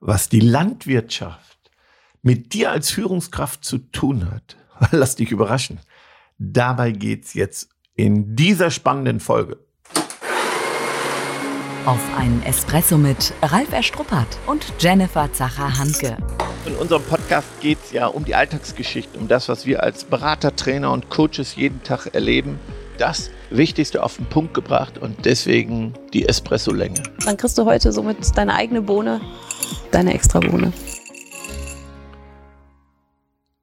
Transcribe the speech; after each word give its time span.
was 0.00 0.30
die 0.30 0.40
Landwirtschaft 0.40 1.70
mit 2.22 2.54
dir 2.54 2.70
als 2.70 2.90
Führungskraft 2.90 3.64
zu 3.64 3.78
tun 3.78 4.30
hat, 4.30 4.56
lass 4.92 5.16
dich 5.16 5.30
überraschen. 5.30 5.78
Dabei 6.38 6.92
geht's 6.92 7.34
jetzt 7.34 7.68
in 7.94 8.34
dieser 8.34 8.70
spannenden 8.70 9.20
Folge. 9.20 9.58
Auf 11.86 12.00
einen 12.16 12.42
Espresso 12.42 12.98
mit 12.98 13.32
Ralf 13.42 13.72
Erstruppert 13.72 14.38
und 14.46 14.72
Jennifer 14.78 15.32
Zacher-Hanke. 15.32 16.16
In 16.66 16.74
unserem 16.76 17.02
Podcast 17.02 17.48
geht 17.60 17.78
es 17.84 17.92
ja 17.92 18.06
um 18.06 18.24
die 18.24 18.34
Alltagsgeschichte, 18.34 19.18
um 19.18 19.28
das, 19.28 19.48
was 19.48 19.66
wir 19.66 19.82
als 19.82 20.04
Berater, 20.04 20.56
Trainer 20.56 20.92
und 20.92 21.08
Coaches 21.08 21.56
jeden 21.56 21.82
Tag 21.82 22.14
erleben. 22.14 22.58
Das 23.00 23.30
Wichtigste 23.48 24.02
auf 24.02 24.16
den 24.16 24.26
Punkt 24.26 24.52
gebracht 24.52 24.98
und 24.98 25.24
deswegen 25.24 25.94
die 26.12 26.28
Espresso-Länge. 26.28 27.02
Dann 27.24 27.38
kriegst 27.38 27.56
du 27.56 27.64
heute 27.64 27.92
somit 27.92 28.18
deine 28.36 28.54
eigene 28.54 28.82
Bohne, 28.82 29.22
deine 29.90 30.12
extra 30.12 30.38
Bohne. 30.38 30.70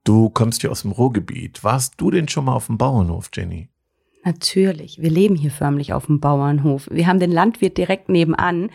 Du 0.03 0.31
kommst 0.31 0.63
ja 0.63 0.71
aus 0.71 0.81
dem 0.81 0.91
Ruhrgebiet. 0.91 1.63
Warst 1.63 1.93
du 1.97 2.09
denn 2.09 2.27
schon 2.27 2.45
mal 2.45 2.53
auf 2.53 2.65
dem 2.65 2.79
Bauernhof, 2.79 3.29
Jenny? 3.31 3.69
Natürlich, 4.23 4.99
wir 5.03 5.11
leben 5.11 5.35
hier 5.35 5.51
förmlich 5.51 5.93
auf 5.93 6.07
dem 6.07 6.19
Bauernhof. 6.19 6.87
Wir 6.91 7.05
haben 7.05 7.19
den 7.19 7.31
Landwirt 7.31 7.77
direkt 7.77 8.09
nebenan 8.09 8.71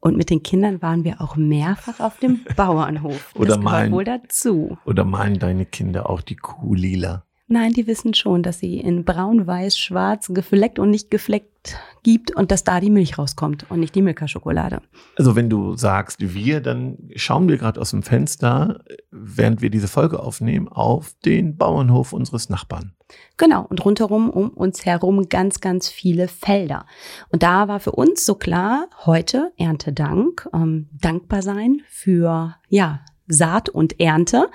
und 0.00 0.16
mit 0.16 0.30
den 0.30 0.42
Kindern 0.42 0.80
waren 0.80 1.04
wir 1.04 1.20
auch 1.20 1.36
mehrfach 1.36 2.00
auf 2.00 2.18
dem 2.20 2.40
Bauernhof. 2.56 3.34
Oder 3.34 3.48
das 3.48 3.56
gehört 3.58 3.62
malen- 3.64 3.92
wohl 3.92 4.04
dazu. 4.04 4.78
Oder 4.86 5.04
meinen 5.04 5.38
deine 5.38 5.66
Kinder 5.66 6.08
auch 6.08 6.22
die 6.22 6.36
Kuh 6.36 6.72
lila? 6.74 7.25
Nein, 7.48 7.72
die 7.72 7.86
wissen 7.86 8.12
schon, 8.12 8.42
dass 8.42 8.58
sie 8.58 8.80
in 8.80 9.04
braun, 9.04 9.46
weiß, 9.46 9.78
schwarz, 9.78 10.28
gefleckt 10.34 10.80
und 10.80 10.90
nicht 10.90 11.12
gefleckt 11.12 11.78
gibt 12.02 12.34
und 12.34 12.50
dass 12.50 12.64
da 12.64 12.80
die 12.80 12.90
Milch 12.90 13.18
rauskommt 13.18 13.70
und 13.70 13.78
nicht 13.78 13.94
die 13.94 14.02
Milka-Schokolade. 14.02 14.82
Also 15.16 15.36
wenn 15.36 15.48
du 15.48 15.76
sagst 15.76 16.34
wir, 16.34 16.60
dann 16.60 16.98
schauen 17.14 17.48
wir 17.48 17.56
gerade 17.56 17.80
aus 17.80 17.90
dem 17.90 18.02
Fenster, 18.02 18.80
während 19.12 19.62
wir 19.62 19.70
diese 19.70 19.86
Folge 19.86 20.18
aufnehmen, 20.18 20.66
auf 20.66 21.14
den 21.24 21.56
Bauernhof 21.56 22.12
unseres 22.12 22.48
Nachbarn. 22.48 22.94
Genau, 23.36 23.64
und 23.64 23.84
rundherum 23.84 24.28
um 24.28 24.50
uns 24.50 24.84
herum 24.84 25.28
ganz, 25.28 25.60
ganz 25.60 25.88
viele 25.88 26.26
Felder. 26.26 26.84
Und 27.28 27.44
da 27.44 27.68
war 27.68 27.78
für 27.78 27.92
uns 27.92 28.26
so 28.26 28.34
klar, 28.34 28.88
heute 29.04 29.52
Erntedank, 29.56 30.48
ähm, 30.52 30.88
dankbar 30.92 31.42
sein 31.42 31.82
für 31.88 32.56
ja, 32.68 33.04
Saat 33.28 33.68
und 33.68 34.00
Ernte, 34.00 34.48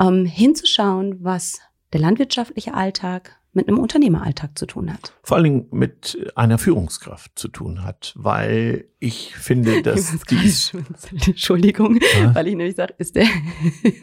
ähm, 0.00 0.26
hinzuschauen, 0.26 1.18
was 1.20 1.60
der 1.94 2.00
landwirtschaftliche 2.00 2.74
Alltag 2.74 3.36
mit 3.52 3.68
einem 3.68 3.78
Unternehmeralltag 3.78 4.58
zu 4.58 4.66
tun 4.66 4.92
hat. 4.92 5.14
Vor 5.22 5.36
allen 5.36 5.44
Dingen 5.44 5.66
mit 5.70 6.18
einer 6.34 6.58
Führungskraft 6.58 7.38
zu 7.38 7.46
tun 7.46 7.84
hat, 7.84 8.12
weil 8.16 8.86
ich 8.98 9.36
finde, 9.36 9.80
dass 9.84 10.12
Ich 10.30 10.58
schmunzeln. 10.58 11.22
Entschuldigung, 11.24 12.00
Was? 12.00 12.34
weil 12.34 12.48
ich 12.48 12.56
nämlich 12.56 12.74
sage, 12.74 12.94
ist, 12.98 13.14
der 13.14 13.26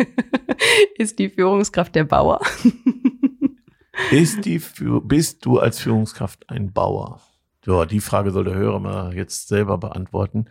ist 0.97 1.19
die 1.19 1.29
Führungskraft 1.29 1.93
der 1.93 2.05
Bauer? 2.05 2.39
ist 4.11 4.45
die, 4.45 4.61
bist 5.03 5.45
du 5.45 5.59
als 5.59 5.79
Führungskraft 5.81 6.49
ein 6.49 6.71
Bauer? 6.71 7.19
Ja, 7.65 7.85
die 7.85 7.99
Frage 7.99 8.31
soll 8.31 8.45
der 8.45 8.55
Hörer 8.55 8.79
mal 8.79 9.13
jetzt 9.13 9.49
selber 9.49 9.77
beantworten. 9.77 10.45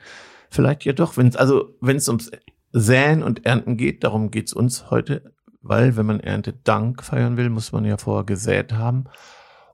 Vielleicht 0.51 0.85
ja 0.85 0.93
doch, 0.93 1.17
wenn 1.17 1.29
es 1.29 1.37
also 1.37 1.75
wenn 1.81 1.97
es 1.97 2.07
ums 2.07 2.31
Säen 2.73 3.23
und 3.23 3.47
Ernten 3.47 3.79
geht, 3.79 4.05
darum 4.05 4.31
geht's 4.31 4.53
uns 4.53 4.91
heute, 4.91 5.33
weil 5.63 5.97
wenn 5.97 6.07
man 6.07 6.21
Erntedank 6.21 7.03
feiern 7.03 7.37
will, 7.37 7.51
muss 7.51 7.73
man 7.73 7.85
ja 7.85 7.97
vorher 7.97 8.25
gesät 8.25 8.73
haben. 8.73 9.05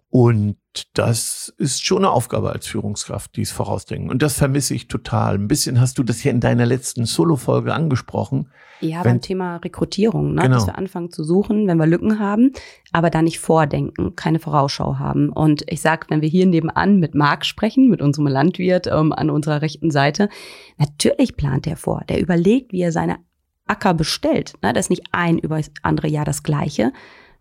Und 0.08 0.56
das 0.94 1.52
ist 1.58 1.84
schon 1.84 1.98
eine 1.98 2.10
Aufgabe 2.10 2.50
als 2.50 2.66
Führungskraft, 2.66 3.36
dies 3.36 3.50
vorausdenken. 3.50 4.08
Und 4.08 4.22
das 4.22 4.38
vermisse 4.38 4.72
ich 4.74 4.88
total. 4.88 5.34
Ein 5.34 5.48
bisschen 5.48 5.80
hast 5.80 5.98
du 5.98 6.02
das 6.04 6.20
hier 6.20 6.30
in 6.30 6.40
deiner 6.40 6.64
letzten 6.64 7.04
Solo-Folge 7.06 7.74
angesprochen. 7.74 8.48
Ja, 8.80 8.98
Wenn- 8.98 9.14
beim 9.14 9.20
Thema 9.20 9.56
Rekrutierung, 9.56 10.34
ne? 10.34 10.42
Genau. 10.42 10.54
dass 10.54 10.66
wir 10.66 10.78
anfangen 10.78 11.10
zu 11.10 11.24
suchen, 11.24 11.66
wenn 11.66 11.78
wir 11.78 11.86
Lücken 11.86 12.18
haben, 12.18 12.52
aber 12.92 13.10
da 13.10 13.20
nicht 13.20 13.40
vordenken, 13.40 14.14
keine 14.16 14.38
Vorausschau 14.38 14.98
haben. 14.98 15.30
Und 15.30 15.64
ich 15.70 15.80
sag, 15.80 16.08
wenn 16.08 16.22
wir 16.22 16.28
hier 16.28 16.46
nebenan 16.46 16.98
mit 17.00 17.14
Marc 17.14 17.44
sprechen, 17.44 17.90
mit 17.90 18.00
unserem 18.00 18.28
Landwirt 18.28 18.86
ähm, 18.86 19.12
an 19.12 19.28
unserer 19.28 19.60
rechten 19.60 19.90
Seite, 19.90 20.28
natürlich 20.78 21.36
plant 21.36 21.66
er 21.66 21.76
vor. 21.76 22.02
Der 22.08 22.20
überlegt, 22.20 22.72
wie 22.72 22.82
er 22.82 22.92
seine 22.92 23.16
Acker 23.66 23.94
bestellt. 23.94 24.54
Ne? 24.62 24.72
Das 24.72 24.86
ist 24.86 24.90
nicht 24.90 25.04
ein 25.12 25.38
über 25.38 25.56
das 25.58 25.70
andere 25.82 26.08
Jahr 26.08 26.24
das 26.24 26.42
gleiche, 26.42 26.92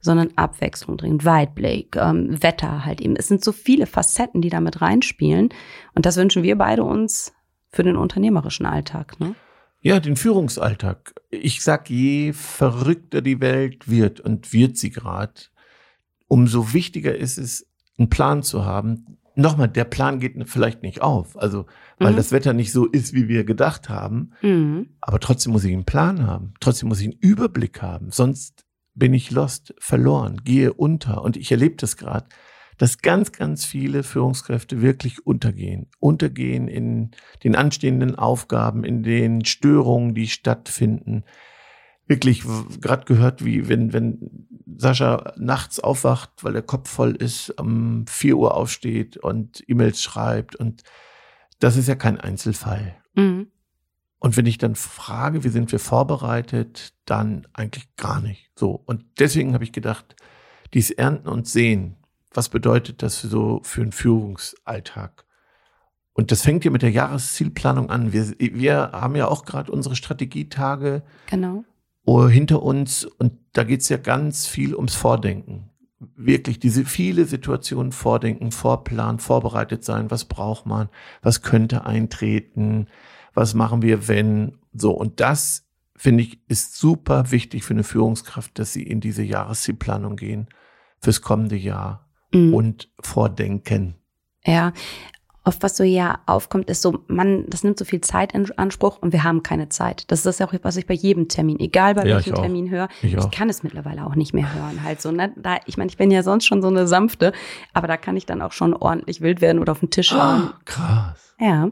sondern 0.02 0.30
Abwechslung 0.36 0.98
drin, 0.98 1.24
Weitblick, 1.24 1.96
ähm, 1.96 2.42
Wetter 2.42 2.86
halt 2.86 3.02
eben. 3.02 3.16
Es 3.16 3.28
sind 3.28 3.44
so 3.44 3.52
viele 3.52 3.88
Facetten, 3.88 4.42
die 4.42 4.50
da 4.50 4.62
mit 4.62 4.82
reinspielen. 4.82 5.50
Und 5.94 6.06
das 6.06 6.18
wünschen 6.18 6.44
wir 6.44 6.58
beide 6.58 6.84
uns 6.84 7.34
für 7.72 7.84
den 7.84 7.98
unternehmerischen 7.98 8.66
Alltag. 8.66 9.20
Ne? 9.20 9.36
Ja, 9.82 10.00
den 10.00 10.16
Führungsalltag. 10.16 11.14
Ich 11.30 11.62
sag, 11.62 11.90
je 11.90 12.34
verrückter 12.34 13.22
die 13.22 13.42
Welt 13.42 13.88
wird 13.90 14.20
und 14.20 14.52
wird 14.54 14.78
sie 14.78 14.90
gerade, 14.90 15.34
umso 16.28 16.74
wichtiger 16.74 17.16
ist 17.16 17.38
es, 17.38 17.68
einen 17.98 18.10
Plan 18.10 18.44
zu 18.44 18.66
haben. 18.66 19.18
Nochmal, 19.36 19.68
der 19.68 19.84
Plan 19.84 20.20
geht 20.20 20.36
vielleicht 20.50 20.82
nicht 20.82 21.02
auf, 21.02 21.38
also 21.38 21.66
weil 22.00 22.14
Mhm. 22.14 22.18
das 22.18 22.32
Wetter 22.32 22.54
nicht 22.54 22.72
so 22.72 22.86
ist, 22.86 23.14
wie 23.14 23.28
wir 23.28 23.44
gedacht 23.44 23.90
haben. 23.90 24.32
Mhm. 24.42 24.90
Aber 25.02 25.20
trotzdem 25.20 25.52
muss 25.52 25.64
ich 25.64 25.74
einen 25.74 25.86
Plan 25.86 26.26
haben. 26.26 26.54
Trotzdem 26.60 26.90
muss 26.90 27.00
ich 27.02 27.08
einen 27.08 27.20
Überblick 27.20 27.82
haben. 27.82 28.12
Sonst 28.12 28.66
bin 28.94 29.14
ich 29.14 29.32
lost, 29.32 29.74
verloren, 29.78 30.42
gehe 30.44 30.74
unter. 30.74 31.22
Und 31.22 31.36
ich 31.38 31.52
erlebe 31.52 31.76
das 31.76 31.98
gerade, 31.98 32.28
dass 32.78 33.00
ganz, 33.00 33.32
ganz 33.32 33.66
viele 33.66 34.04
Führungskräfte 34.04 34.82
wirklich 34.82 35.26
untergehen. 35.26 35.88
Untergehen 36.00 36.68
in 36.68 37.12
den 37.44 37.56
anstehenden 37.56 38.16
Aufgaben, 38.16 38.84
in 38.84 39.04
den 39.04 39.44
Störungen, 39.46 40.14
die 40.16 40.28
stattfinden. 40.28 41.24
Wirklich 42.08 42.44
gerade 42.82 43.06
gehört, 43.06 43.44
wie 43.44 43.68
wenn, 43.68 43.92
wenn 43.94 44.48
Sascha 44.78 45.34
nachts 45.38 45.80
aufwacht, 45.80 46.32
weil 46.44 46.54
der 46.54 46.62
Kopf 46.62 46.90
voll 46.90 47.16
ist, 47.16 47.50
um 47.60 48.06
4 48.08 48.38
Uhr 48.38 48.56
aufsteht 48.56 49.18
und 49.18 49.64
E-Mails 49.68 50.02
schreibt. 50.02 50.56
Und 50.56 50.84
das 51.60 51.78
ist 51.78 51.88
ja 51.88 51.96
kein 51.96 52.20
Einzelfall. 52.20 52.96
Mhm. 53.16 53.48
Und 54.20 54.38
wenn 54.38 54.46
ich 54.46 54.58
dann 54.58 54.76
frage, 54.76 55.44
wie 55.44 55.50
sind 55.50 55.72
wir 55.72 55.80
vorbereitet, 55.80 56.94
dann 57.06 57.48
eigentlich 57.54 57.96
gar 57.96 58.22
nicht. 58.22 58.52
So. 58.56 58.72
Und 58.72 59.04
deswegen 59.20 59.54
habe 59.54 59.64
ich 59.64 59.72
gedacht, 59.72 60.16
dies 60.74 60.92
Ernten 60.92 61.28
und 61.28 61.48
Sehen, 61.48 61.98
was 62.34 62.50
bedeutet 62.50 63.02
das 63.02 63.22
so 63.22 63.62
für 63.64 63.82
einen 63.82 63.92
Führungsalltag? 63.92 65.26
Und 66.14 66.32
das 66.32 66.42
fängt 66.42 66.66
ja 66.66 66.72
mit 66.72 66.82
der 66.82 66.92
Jahreszielplanung 66.92 67.90
an. 67.90 68.14
Wir, 68.14 68.34
wir 68.40 68.92
haben 68.94 69.16
ja 69.16 69.28
auch 69.28 69.46
gerade 69.46 69.72
unsere 69.72 69.96
Strategietage 69.96 71.04
Genau. 71.30 71.66
Hinter 72.06 72.62
uns 72.64 73.06
und 73.06 73.34
da 73.54 73.64
geht 73.64 73.82
es 73.82 73.90
ja 73.90 73.98
ganz 73.98 74.48
viel 74.48 74.76
ums 74.76 74.96
Vordenken. 74.96 75.70
Wirklich 76.16 76.60
diese 76.60 76.86
viele 76.86 77.26
Situationen 77.26 77.92
vordenken, 77.92 78.52
vorplanen, 78.52 79.20
vorbereitet 79.20 79.84
sein, 79.84 80.12
was 80.12 80.26
braucht 80.26 80.66
man, 80.66 80.90
was 81.22 81.42
könnte 81.42 81.86
eintreten, 81.86 82.88
was 83.34 83.54
machen 83.54 83.82
wir, 83.82 84.08
wenn, 84.08 84.58
so. 84.74 84.92
Und 84.92 85.20
das, 85.20 85.68
finde 85.96 86.24
ich, 86.24 86.40
ist 86.48 86.78
super 86.78 87.32
wichtig 87.32 87.64
für 87.64 87.74
eine 87.74 87.84
Führungskraft, 87.84 88.60
dass 88.60 88.74
sie 88.74 88.84
in 88.84 89.00
diese 89.00 89.24
Jahreszielplanung 89.24 90.16
gehen 90.16 90.48
fürs 91.02 91.22
kommende 91.22 91.56
Jahr 91.56 92.06
Mhm. 92.36 92.54
und 92.54 92.90
vordenken. 93.00 93.96
Ja, 94.46 94.74
oft 95.46 95.62
was 95.64 95.78
so 95.78 95.84
ja 95.84 96.20
aufkommt, 96.26 96.70
ist 96.70 96.82
so, 96.82 97.00
man, 97.08 97.46
das 97.48 97.64
nimmt 97.64 97.78
so 97.80 97.86
viel 97.86 98.02
Zeit 98.02 98.34
in 98.34 98.52
Anspruch 98.58 98.98
und 99.02 99.14
wir 99.14 99.24
haben 99.24 99.44
keine 99.44 99.70
Zeit. 99.70 100.04
Das 100.12 100.26
ist 100.26 100.42
auch, 100.42 100.54
was 100.64 100.76
ich 100.76 100.88
bei 100.88 100.94
jedem 100.96 101.28
Termin, 101.28 101.60
egal 101.60 101.96
bei 101.96 102.06
Ja, 102.06 102.16
welchem. 102.16 102.34
Termin 102.36 102.70
höre, 102.70 102.90
Ich 103.02 103.14
ich, 103.14 103.32
kann 103.32 103.48
es 103.50 103.64
mittlerweile 103.64 104.06
auch 104.06 104.16
nicht 104.16 104.34
mehr 104.34 104.54
hören. 104.54 104.84
Halt 104.84 105.02
so, 105.02 105.12
ne? 105.12 105.32
da, 105.38 105.58
ich 105.68 105.78
meine, 105.78 105.90
ich 105.90 105.98
bin 105.98 106.12
ja 106.12 106.24
sonst 106.24 106.46
schon 106.46 106.62
so 106.62 106.68
eine 106.68 106.88
sanfte, 106.88 107.32
aber 107.74 107.88
da 107.88 107.96
kann 107.96 108.18
ich 108.18 108.26
dann 108.26 108.42
auch 108.42 108.52
schon 108.52 108.74
ordentlich 108.74 109.22
wild 109.22 109.40
werden 109.42 109.60
oder 109.60 109.72
auf 109.72 109.80
den 109.80 109.92
Tisch 109.92 110.12
hauen. 110.12 110.52
krass. 110.66 111.36
Ja, 111.40 111.70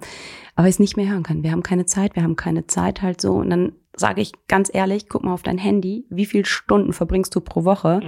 aber 0.55 0.67
ich 0.67 0.75
es 0.75 0.79
nicht 0.79 0.97
mehr 0.97 1.09
hören 1.09 1.23
kann. 1.23 1.41
Wir 1.41 1.51
haben 1.51 1.63
keine 1.63 1.85
Zeit, 1.85 2.15
wir 2.15 2.23
haben 2.23 2.35
keine 2.35 2.67
Zeit 2.67 3.01
halt 3.01 3.21
so. 3.21 3.33
Und 3.35 3.49
dann 3.49 3.71
sage 3.95 4.21
ich 4.21 4.33
ganz 4.47 4.69
ehrlich, 4.73 5.07
guck 5.09 5.23
mal 5.23 5.33
auf 5.33 5.41
dein 5.43 5.57
Handy, 5.57 6.05
wie 6.09 6.25
viele 6.25 6.45
Stunden 6.45 6.93
verbringst 6.93 7.33
du 7.33 7.39
pro 7.41 7.63
Woche 7.63 8.01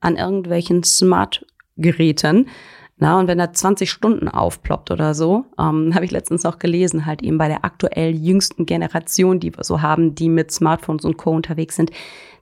an 0.00 0.16
irgendwelchen 0.16 0.82
Smart-Geräten? 0.82 2.48
Na, 2.96 3.18
und 3.18 3.26
wenn 3.26 3.38
da 3.38 3.52
20 3.52 3.90
Stunden 3.90 4.28
aufploppt 4.28 4.90
oder 4.90 5.14
so, 5.14 5.46
ähm, 5.58 5.90
habe 5.94 6.04
ich 6.04 6.10
letztens 6.10 6.44
noch 6.44 6.58
gelesen, 6.58 7.06
halt 7.06 7.22
eben 7.22 7.38
bei 7.38 7.48
der 7.48 7.64
aktuell 7.64 8.14
jüngsten 8.14 8.66
Generation, 8.66 9.40
die 9.40 9.56
wir 9.56 9.64
so 9.64 9.82
haben, 9.82 10.14
die 10.14 10.28
mit 10.28 10.52
Smartphones 10.52 11.04
und 11.04 11.16
Co. 11.16 11.30
unterwegs 11.30 11.76
sind, 11.76 11.90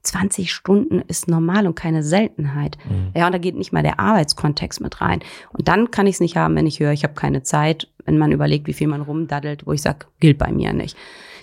20 0.03 0.53
Stunden 0.53 1.01
ist 1.07 1.29
normal 1.29 1.67
und 1.67 1.77
keine 1.77 2.03
Seltenheit. 2.03 2.77
Mhm. 2.89 3.13
Ja, 3.17 3.27
und 3.27 3.33
da 3.33 3.39
geht 3.39 3.55
nicht 3.55 3.73
mal 3.73 3.85
der 3.85 4.01
Arbeitskontext 4.01 4.81
mit 4.81 5.01
rein. 5.01 5.21
Und 5.53 5.69
dann 5.69 5.91
kann 5.93 6.09
ich 6.09 6.17
es 6.17 6.21
nicht 6.21 6.37
haben, 6.37 6.57
wenn 6.57 6.67
ich 6.67 6.81
höre, 6.81 6.93
ich 6.93 7.05
habe 7.05 7.15
keine 7.15 7.45
Zeit, 7.45 7.89
wenn 8.05 8.19
man 8.19 8.33
überlegt, 8.33 8.67
wie 8.67 8.73
viel 8.73 8.89
man 8.89 9.03
rumdaddelt, 9.03 9.67
wo 9.67 9.73
ich 9.73 9.83
sage, 9.83 10.07
gilt 10.21 10.39
bei 10.39 10.51
mir 10.53 10.73
nicht. 10.73 10.97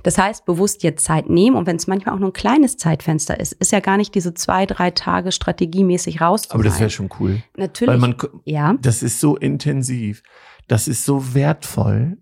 Das 0.03 0.17
heißt, 0.17 0.45
bewusst 0.45 0.83
jetzt 0.83 1.03
Zeit 1.03 1.29
nehmen 1.29 1.55
und 1.55 1.67
wenn 1.67 1.75
es 1.75 1.87
manchmal 1.87 2.15
auch 2.15 2.19
nur 2.19 2.29
ein 2.29 2.33
kleines 2.33 2.77
Zeitfenster 2.77 3.39
ist, 3.39 3.53
ist 3.53 3.71
ja 3.71 3.79
gar 3.79 3.97
nicht 3.97 4.15
diese 4.15 4.33
zwei, 4.33 4.65
drei 4.65 4.91
Tage 4.91 5.31
strategiemäßig 5.31 6.21
raus. 6.21 6.49
Aber 6.51 6.63
das 6.63 6.79
wäre 6.79 6.89
schon 6.89 7.09
cool. 7.19 7.41
Natürlich. 7.57 7.91
Weil 7.91 7.99
man, 7.99 8.15
ja. 8.45 8.75
das 8.81 9.03
ist 9.03 9.19
so 9.19 9.35
intensiv, 9.35 10.23
das 10.67 10.87
ist 10.87 11.03
so 11.03 11.33
wertvoll. 11.33 12.17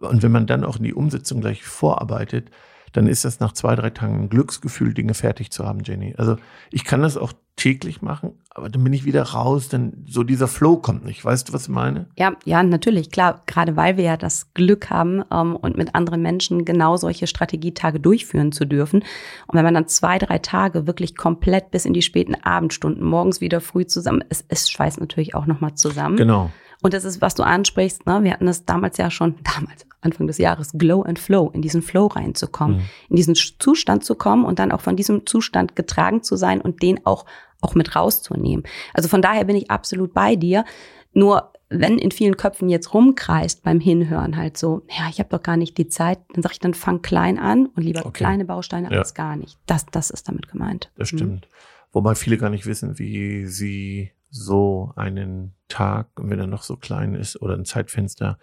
Und 0.00 0.22
wenn 0.22 0.32
man 0.32 0.46
dann 0.46 0.64
auch 0.64 0.76
in 0.76 0.84
die 0.84 0.94
Umsetzung 0.94 1.40
gleich 1.40 1.62
vorarbeitet, 1.64 2.50
dann 2.94 3.08
ist 3.08 3.24
das 3.24 3.40
nach 3.40 3.52
zwei, 3.52 3.74
drei 3.74 3.90
Tagen 3.90 4.14
ein 4.14 4.28
Glücksgefühl, 4.30 4.94
Dinge 4.94 5.14
fertig 5.14 5.50
zu 5.50 5.66
haben, 5.66 5.80
Jenny. 5.84 6.14
Also 6.16 6.36
ich 6.70 6.84
kann 6.84 7.02
das 7.02 7.16
auch 7.16 7.32
täglich 7.56 8.02
machen, 8.02 8.32
aber 8.50 8.68
dann 8.68 8.84
bin 8.84 8.92
ich 8.92 9.04
wieder 9.04 9.22
raus, 9.22 9.68
denn 9.68 10.04
so 10.06 10.22
dieser 10.22 10.46
Flow 10.46 10.76
kommt 10.76 11.04
nicht. 11.04 11.24
Weißt 11.24 11.48
du, 11.48 11.52
was 11.52 11.64
ich 11.64 11.68
meine? 11.70 12.06
Ja, 12.16 12.36
ja, 12.44 12.62
natürlich, 12.62 13.10
klar. 13.10 13.42
Gerade 13.46 13.76
weil 13.76 13.96
wir 13.96 14.04
ja 14.04 14.16
das 14.16 14.54
Glück 14.54 14.90
haben 14.90 15.24
ähm, 15.32 15.56
und 15.56 15.76
mit 15.76 15.94
anderen 15.96 16.22
Menschen 16.22 16.64
genau 16.64 16.96
solche 16.96 17.26
Strategietage 17.26 17.98
durchführen 17.98 18.52
zu 18.52 18.64
dürfen. 18.64 19.00
Und 19.48 19.56
wenn 19.56 19.64
man 19.64 19.74
dann 19.74 19.88
zwei, 19.88 20.18
drei 20.18 20.38
Tage 20.38 20.86
wirklich 20.86 21.16
komplett 21.16 21.72
bis 21.72 21.86
in 21.86 21.94
die 21.94 22.02
späten 22.02 22.36
Abendstunden, 22.36 23.04
morgens 23.04 23.40
wieder 23.40 23.60
früh 23.60 23.86
zusammen, 23.86 24.22
es, 24.28 24.44
es 24.48 24.70
schweißt 24.70 25.00
natürlich 25.00 25.34
auch 25.34 25.46
nochmal 25.46 25.74
zusammen. 25.74 26.16
Genau. 26.16 26.50
Und 26.84 26.92
das 26.92 27.04
ist, 27.04 27.22
was 27.22 27.34
du 27.34 27.42
ansprichst, 27.42 28.04
ne? 28.04 28.22
wir 28.24 28.30
hatten 28.30 28.44
das 28.44 28.66
damals 28.66 28.98
ja 28.98 29.10
schon, 29.10 29.36
damals, 29.56 29.86
Anfang 30.02 30.26
des 30.26 30.36
Jahres, 30.36 30.72
Glow 30.74 31.00
and 31.00 31.18
Flow, 31.18 31.50
in 31.54 31.62
diesen 31.62 31.80
Flow 31.80 32.08
reinzukommen, 32.08 32.76
mhm. 32.76 32.82
in 33.08 33.16
diesen 33.16 33.34
Zustand 33.34 34.04
zu 34.04 34.14
kommen 34.16 34.44
und 34.44 34.58
dann 34.58 34.70
auch 34.70 34.82
von 34.82 34.94
diesem 34.94 35.24
Zustand 35.24 35.76
getragen 35.76 36.22
zu 36.22 36.36
sein 36.36 36.60
und 36.60 36.82
den 36.82 37.06
auch, 37.06 37.24
auch 37.62 37.74
mit 37.74 37.96
rauszunehmen. 37.96 38.66
Also 38.92 39.08
von 39.08 39.22
daher 39.22 39.44
bin 39.44 39.56
ich 39.56 39.70
absolut 39.70 40.12
bei 40.12 40.36
dir. 40.36 40.66
Nur 41.14 41.52
wenn 41.70 41.96
in 41.96 42.10
vielen 42.10 42.36
Köpfen 42.36 42.68
jetzt 42.68 42.92
rumkreist 42.92 43.62
beim 43.62 43.80
Hinhören 43.80 44.36
halt 44.36 44.58
so, 44.58 44.82
ja, 44.90 45.08
ich 45.08 45.20
habe 45.20 45.30
doch 45.30 45.42
gar 45.42 45.56
nicht 45.56 45.78
die 45.78 45.88
Zeit, 45.88 46.18
dann 46.34 46.42
sage 46.42 46.52
ich, 46.52 46.60
dann 46.60 46.74
fang 46.74 47.00
klein 47.00 47.38
an 47.38 47.64
und 47.64 47.82
lieber 47.82 48.00
okay. 48.00 48.12
kleine 48.12 48.44
Bausteine 48.44 48.90
ja. 48.92 48.98
als 48.98 49.14
gar 49.14 49.36
nicht. 49.36 49.58
Das, 49.64 49.86
das 49.86 50.10
ist 50.10 50.28
damit 50.28 50.48
gemeint. 50.48 50.92
Das 50.98 51.12
mhm. 51.12 51.16
stimmt. 51.16 51.46
Mhm. 51.46 51.92
Wobei 51.92 52.14
viele 52.14 52.36
gar 52.36 52.50
nicht 52.50 52.66
wissen, 52.66 52.98
wie 52.98 53.46
sie 53.46 54.10
so 54.34 54.92
einen 54.96 55.54
Tag, 55.68 56.08
wenn 56.16 56.40
er 56.40 56.48
noch 56.48 56.64
so 56.64 56.76
klein 56.76 57.14
ist, 57.14 57.40
oder 57.40 57.54
ein 57.54 57.64
Zeitfenster, 57.64 58.36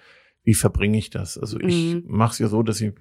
wie 0.43 0.53
verbringe 0.53 0.97
ich 0.97 1.09
das? 1.09 1.37
Also 1.37 1.59
ich 1.59 1.95
mhm. 1.95 2.03
mache 2.07 2.31
es 2.31 2.39
ja 2.39 2.47
so, 2.47 2.63
dass 2.63 2.79
ich, 2.79 2.93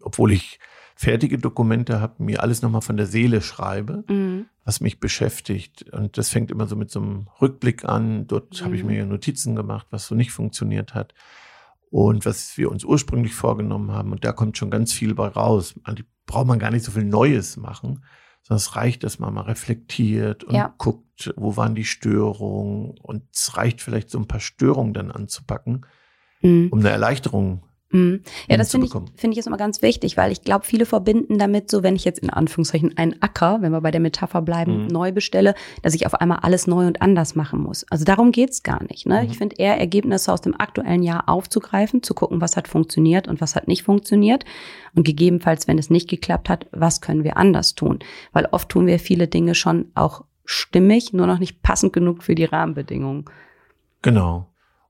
obwohl 0.00 0.32
ich 0.32 0.58
fertige 0.94 1.36
Dokumente 1.36 2.00
habe, 2.00 2.22
mir 2.22 2.42
alles 2.42 2.62
nochmal 2.62 2.80
von 2.80 2.96
der 2.96 3.06
Seele 3.06 3.42
schreibe, 3.42 4.02
mhm. 4.08 4.46
was 4.64 4.80
mich 4.80 4.98
beschäftigt. 4.98 5.92
Und 5.92 6.16
das 6.16 6.30
fängt 6.30 6.50
immer 6.50 6.66
so 6.66 6.74
mit 6.74 6.90
so 6.90 7.00
einem 7.00 7.28
Rückblick 7.40 7.84
an. 7.84 8.26
Dort 8.26 8.60
mhm. 8.60 8.64
habe 8.64 8.76
ich 8.76 8.82
mir 8.82 9.04
Notizen 9.04 9.54
gemacht, 9.54 9.86
was 9.90 10.06
so 10.06 10.14
nicht 10.14 10.32
funktioniert 10.32 10.94
hat 10.94 11.12
und 11.90 12.24
was 12.24 12.56
wir 12.56 12.70
uns 12.70 12.82
ursprünglich 12.82 13.34
vorgenommen 13.34 13.92
haben. 13.92 14.10
Und 14.10 14.24
da 14.24 14.32
kommt 14.32 14.56
schon 14.56 14.70
ganz 14.70 14.94
viel 14.94 15.14
bei 15.14 15.28
raus. 15.28 15.74
Da 15.84 15.94
braucht 16.24 16.46
man 16.46 16.58
gar 16.58 16.70
nicht 16.70 16.84
so 16.84 16.92
viel 16.92 17.04
Neues 17.04 17.58
machen, 17.58 18.02
sondern 18.46 18.58
es 18.58 18.76
reicht, 18.76 19.02
dass 19.02 19.18
man 19.18 19.34
mal 19.34 19.40
reflektiert 19.40 20.44
und 20.44 20.54
ja. 20.54 20.72
guckt, 20.78 21.34
wo 21.36 21.56
waren 21.56 21.74
die 21.74 21.84
Störungen. 21.84 22.96
Und 23.02 23.24
es 23.34 23.56
reicht 23.56 23.82
vielleicht 23.82 24.08
so 24.08 24.18
ein 24.18 24.28
paar 24.28 24.38
Störungen 24.38 24.94
dann 24.94 25.10
anzupacken, 25.10 25.84
mhm. 26.42 26.68
um 26.70 26.78
eine 26.78 26.90
Erleichterung 26.90 27.64
Mhm. 27.90 28.22
Ja, 28.48 28.56
das 28.56 28.72
finde 28.72 28.86
ich, 28.86 28.92
finde 28.92 29.32
ich 29.32 29.38
ist 29.38 29.46
immer 29.46 29.56
ganz 29.56 29.80
wichtig, 29.80 30.16
weil 30.16 30.32
ich 30.32 30.42
glaube, 30.42 30.64
viele 30.64 30.86
verbinden 30.86 31.38
damit 31.38 31.70
so, 31.70 31.82
wenn 31.82 31.94
ich 31.94 32.04
jetzt 32.04 32.18
in 32.18 32.30
Anführungszeichen 32.30 32.96
einen 32.96 33.20
Acker, 33.22 33.62
wenn 33.62 33.70
wir 33.70 33.80
bei 33.80 33.92
der 33.92 34.00
Metapher 34.00 34.42
bleiben, 34.42 34.82
mhm. 34.82 34.86
neu 34.88 35.12
bestelle, 35.12 35.54
dass 35.82 35.94
ich 35.94 36.06
auf 36.06 36.14
einmal 36.14 36.40
alles 36.42 36.66
neu 36.66 36.86
und 36.86 37.00
anders 37.00 37.36
machen 37.36 37.60
muss. 37.60 37.84
Also 37.88 38.04
darum 38.04 38.32
geht's 38.32 38.64
gar 38.64 38.82
nicht. 38.82 39.06
Ne? 39.06 39.22
Mhm. 39.22 39.30
Ich 39.30 39.38
finde 39.38 39.56
eher 39.56 39.78
Ergebnisse 39.78 40.32
aus 40.32 40.40
dem 40.40 40.58
aktuellen 40.58 41.02
Jahr 41.02 41.28
aufzugreifen, 41.28 42.02
zu 42.02 42.14
gucken, 42.14 42.40
was 42.40 42.56
hat 42.56 42.66
funktioniert 42.66 43.28
und 43.28 43.40
was 43.40 43.54
hat 43.54 43.68
nicht 43.68 43.84
funktioniert. 43.84 44.44
Und 44.94 45.04
gegebenenfalls, 45.04 45.68
wenn 45.68 45.78
es 45.78 45.90
nicht 45.90 46.08
geklappt 46.08 46.48
hat, 46.48 46.66
was 46.72 47.00
können 47.00 47.22
wir 47.22 47.36
anders 47.36 47.74
tun? 47.74 48.00
Weil 48.32 48.46
oft 48.46 48.68
tun 48.68 48.86
wir 48.86 48.98
viele 48.98 49.28
Dinge 49.28 49.54
schon 49.54 49.92
auch 49.94 50.24
stimmig, 50.44 51.12
nur 51.12 51.26
noch 51.26 51.38
nicht 51.38 51.62
passend 51.62 51.92
genug 51.92 52.24
für 52.24 52.34
die 52.34 52.44
Rahmenbedingungen. 52.44 53.26
Genau. 54.02 54.48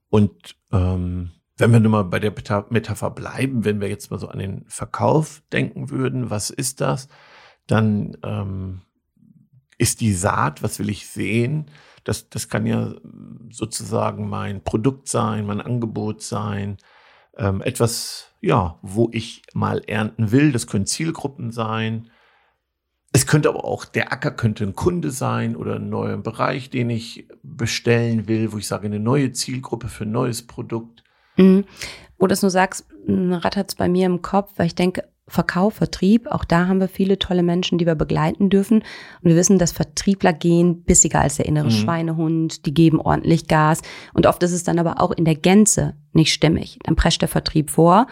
Und 0.08 0.56
ähm 0.72 1.30
wenn 1.56 1.72
wir 1.72 1.80
nur 1.80 1.92
mal 1.92 2.04
bei 2.04 2.18
der 2.18 2.34
Metapher 2.70 3.10
bleiben, 3.10 3.64
wenn 3.64 3.80
wir 3.80 3.88
jetzt 3.88 4.10
mal 4.10 4.18
so 4.18 4.28
an 4.28 4.38
den 4.38 4.64
Verkauf 4.68 5.42
denken 5.52 5.90
würden, 5.90 6.30
was 6.30 6.50
ist 6.50 6.80
das? 6.80 7.08
Dann 7.66 8.16
ähm, 8.22 8.82
ist 9.78 10.00
die 10.00 10.12
Saat, 10.12 10.62
was 10.62 10.78
will 10.78 10.90
ich 10.90 11.08
sehen? 11.08 11.70
Das, 12.04 12.28
das 12.28 12.48
kann 12.48 12.66
ja 12.66 12.94
sozusagen 13.50 14.28
mein 14.28 14.62
Produkt 14.62 15.08
sein, 15.08 15.46
mein 15.46 15.60
Angebot 15.60 16.22
sein, 16.22 16.76
ähm, 17.36 17.62
etwas, 17.62 18.32
ja, 18.40 18.78
wo 18.82 19.08
ich 19.12 19.42
mal 19.54 19.82
ernten 19.86 20.30
will. 20.30 20.52
Das 20.52 20.66
können 20.66 20.86
Zielgruppen 20.86 21.50
sein. 21.52 22.10
Es 23.12 23.26
könnte 23.26 23.48
aber 23.48 23.64
auch, 23.64 23.84
der 23.86 24.12
Acker 24.12 24.30
könnte 24.30 24.64
ein 24.64 24.74
Kunde 24.74 25.10
sein 25.10 25.56
oder 25.56 25.76
ein 25.76 25.88
neuer 25.88 26.18
Bereich, 26.18 26.70
den 26.70 26.90
ich 26.90 27.26
bestellen 27.42 28.28
will, 28.28 28.52
wo 28.52 28.58
ich 28.58 28.66
sage, 28.68 28.86
eine 28.86 29.00
neue 29.00 29.32
Zielgruppe 29.32 29.88
für 29.88 30.04
ein 30.04 30.12
neues 30.12 30.46
Produkt. 30.46 31.02
Mhm. 31.36 31.64
Wo 32.18 32.26
du 32.26 32.32
es 32.32 32.42
nur 32.42 32.50
sagst, 32.50 32.86
rattert 33.08 33.70
es 33.70 33.74
bei 33.74 33.88
mir 33.88 34.06
im 34.06 34.22
Kopf, 34.22 34.52
weil 34.56 34.66
ich 34.66 34.74
denke, 34.74 35.04
Verkauf, 35.28 35.74
Vertrieb, 35.74 36.28
auch 36.28 36.44
da 36.44 36.68
haben 36.68 36.78
wir 36.78 36.88
viele 36.88 37.18
tolle 37.18 37.42
Menschen, 37.42 37.78
die 37.78 37.86
wir 37.86 37.96
begleiten 37.96 38.48
dürfen. 38.48 38.78
Und 38.78 39.28
wir 39.28 39.34
wissen, 39.34 39.58
dass 39.58 39.72
Vertriebler 39.72 40.32
gehen 40.32 40.82
bissiger 40.84 41.20
als 41.20 41.36
der 41.36 41.46
innere 41.46 41.66
mhm. 41.66 41.70
Schweinehund, 41.70 42.64
die 42.64 42.72
geben 42.72 43.00
ordentlich 43.00 43.48
Gas. 43.48 43.82
Und 44.14 44.26
oft 44.26 44.42
ist 44.44 44.52
es 44.52 44.62
dann 44.62 44.78
aber 44.78 45.00
auch 45.00 45.10
in 45.10 45.24
der 45.24 45.34
Gänze 45.34 45.94
nicht 46.12 46.32
stimmig. 46.32 46.78
Dann 46.84 46.94
prescht 46.94 47.22
der 47.22 47.28
Vertrieb 47.28 47.70
vor 47.70 48.06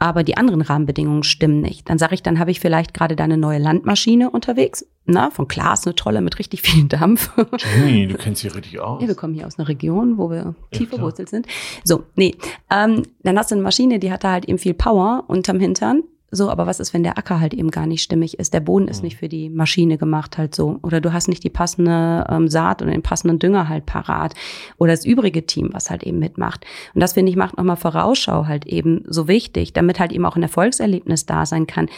aber 0.00 0.24
die 0.24 0.36
anderen 0.36 0.62
Rahmenbedingungen 0.62 1.22
stimmen 1.22 1.60
nicht. 1.60 1.88
Dann 1.88 1.98
sage 1.98 2.14
ich, 2.14 2.22
dann 2.22 2.38
habe 2.38 2.50
ich 2.50 2.58
vielleicht 2.58 2.94
gerade 2.94 3.14
deine 3.14 3.36
neue 3.36 3.58
Landmaschine 3.58 4.30
unterwegs. 4.30 4.86
Na, 5.04 5.30
von 5.30 5.46
Klaas 5.46 5.86
eine 5.86 5.94
tolle 5.94 6.22
mit 6.22 6.38
richtig 6.38 6.62
viel 6.62 6.84
Dampf. 6.84 7.30
Jenny, 7.58 8.08
du 8.08 8.14
kennst 8.16 8.40
sie 8.40 8.48
richtig 8.48 8.80
aus. 8.80 9.02
Ja, 9.02 9.08
wir 9.08 9.14
kommen 9.14 9.34
hier 9.34 9.46
aus 9.46 9.58
einer 9.58 9.68
Region, 9.68 10.16
wo 10.18 10.30
wir 10.30 10.54
tief 10.72 10.88
verwurzelt 10.88 11.28
sind. 11.28 11.46
So, 11.84 12.04
nee. 12.16 12.34
Ähm, 12.70 13.02
dann 13.22 13.38
hast 13.38 13.50
du 13.50 13.54
eine 13.54 13.62
Maschine, 13.62 13.98
die 13.98 14.10
hat 14.10 14.24
da 14.24 14.32
halt 14.32 14.46
eben 14.46 14.58
viel 14.58 14.74
Power 14.74 15.24
unterm 15.28 15.60
Hintern. 15.60 16.02
So, 16.32 16.48
aber 16.48 16.66
was 16.66 16.78
ist, 16.78 16.94
wenn 16.94 17.02
der 17.02 17.18
Acker 17.18 17.40
halt 17.40 17.54
eben 17.54 17.70
gar 17.70 17.86
nicht 17.86 18.02
stimmig 18.02 18.38
ist? 18.38 18.54
Der 18.54 18.60
Boden 18.60 18.88
ist 18.88 18.98
mhm. 18.98 19.06
nicht 19.06 19.16
für 19.16 19.28
die 19.28 19.50
Maschine 19.50 19.98
gemacht 19.98 20.38
halt 20.38 20.54
so. 20.54 20.78
Oder 20.82 21.00
du 21.00 21.12
hast 21.12 21.28
nicht 21.28 21.42
die 21.42 21.50
passende 21.50 22.24
ähm, 22.28 22.48
Saat 22.48 22.82
oder 22.82 22.92
den 22.92 23.02
passenden 23.02 23.38
Dünger 23.38 23.68
halt 23.68 23.86
parat. 23.86 24.34
Oder 24.78 24.92
das 24.92 25.04
übrige 25.04 25.44
Team, 25.46 25.70
was 25.72 25.90
halt 25.90 26.04
eben 26.04 26.18
mitmacht. 26.18 26.64
Und 26.94 27.00
das, 27.00 27.14
finde 27.14 27.30
ich, 27.30 27.36
macht 27.36 27.56
nochmal 27.56 27.76
Vorausschau 27.76 28.46
halt 28.46 28.66
eben 28.66 29.04
so 29.06 29.26
wichtig, 29.26 29.72
damit 29.72 29.98
halt 29.98 30.12
eben 30.12 30.24
auch 30.24 30.36
ein 30.36 30.42
Erfolgserlebnis 30.42 31.26
da 31.26 31.46
sein 31.46 31.66
kann, 31.66 31.88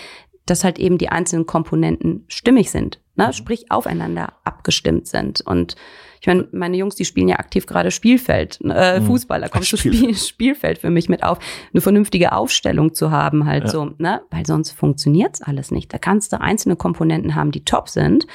dass 0.46 0.64
halt 0.64 0.78
eben 0.78 0.98
die 0.98 1.08
einzelnen 1.08 1.46
Komponenten 1.46 2.24
stimmig 2.28 2.70
sind. 2.70 3.00
Ne? 3.16 3.28
Mhm. 3.28 3.32
Sprich, 3.32 3.70
aufeinander 3.70 4.32
abgestimmt 4.44 5.06
sind. 5.06 5.42
Und 5.42 5.76
ich 6.22 6.28
meine, 6.28 6.46
meine 6.52 6.76
Jungs, 6.76 6.94
die 6.94 7.04
spielen 7.04 7.26
ja 7.26 7.40
aktiv 7.40 7.66
gerade 7.66 7.90
Spielfeld, 7.90 8.60
äh, 8.62 9.00
mhm. 9.00 9.06
Fußball, 9.06 9.40
da 9.40 9.48
kommt 9.48 9.64
so 9.64 9.76
Spiel, 9.76 10.14
Spielfeld 10.16 10.78
für 10.78 10.88
mich 10.88 11.08
mit 11.08 11.24
auf, 11.24 11.40
eine 11.72 11.80
vernünftige 11.80 12.30
Aufstellung 12.30 12.94
zu 12.94 13.10
haben, 13.10 13.44
halt 13.44 13.64
ja. 13.64 13.70
so, 13.70 13.90
ne? 13.98 14.22
Weil 14.30 14.46
sonst 14.46 14.70
funktioniert's 14.70 15.42
alles 15.42 15.72
nicht. 15.72 15.92
Da 15.92 15.98
kannst 15.98 16.32
du 16.32 16.40
einzelne 16.40 16.76
Komponenten 16.76 17.34
haben, 17.34 17.50
die 17.50 17.64
top 17.64 17.88
sind, 17.88 18.28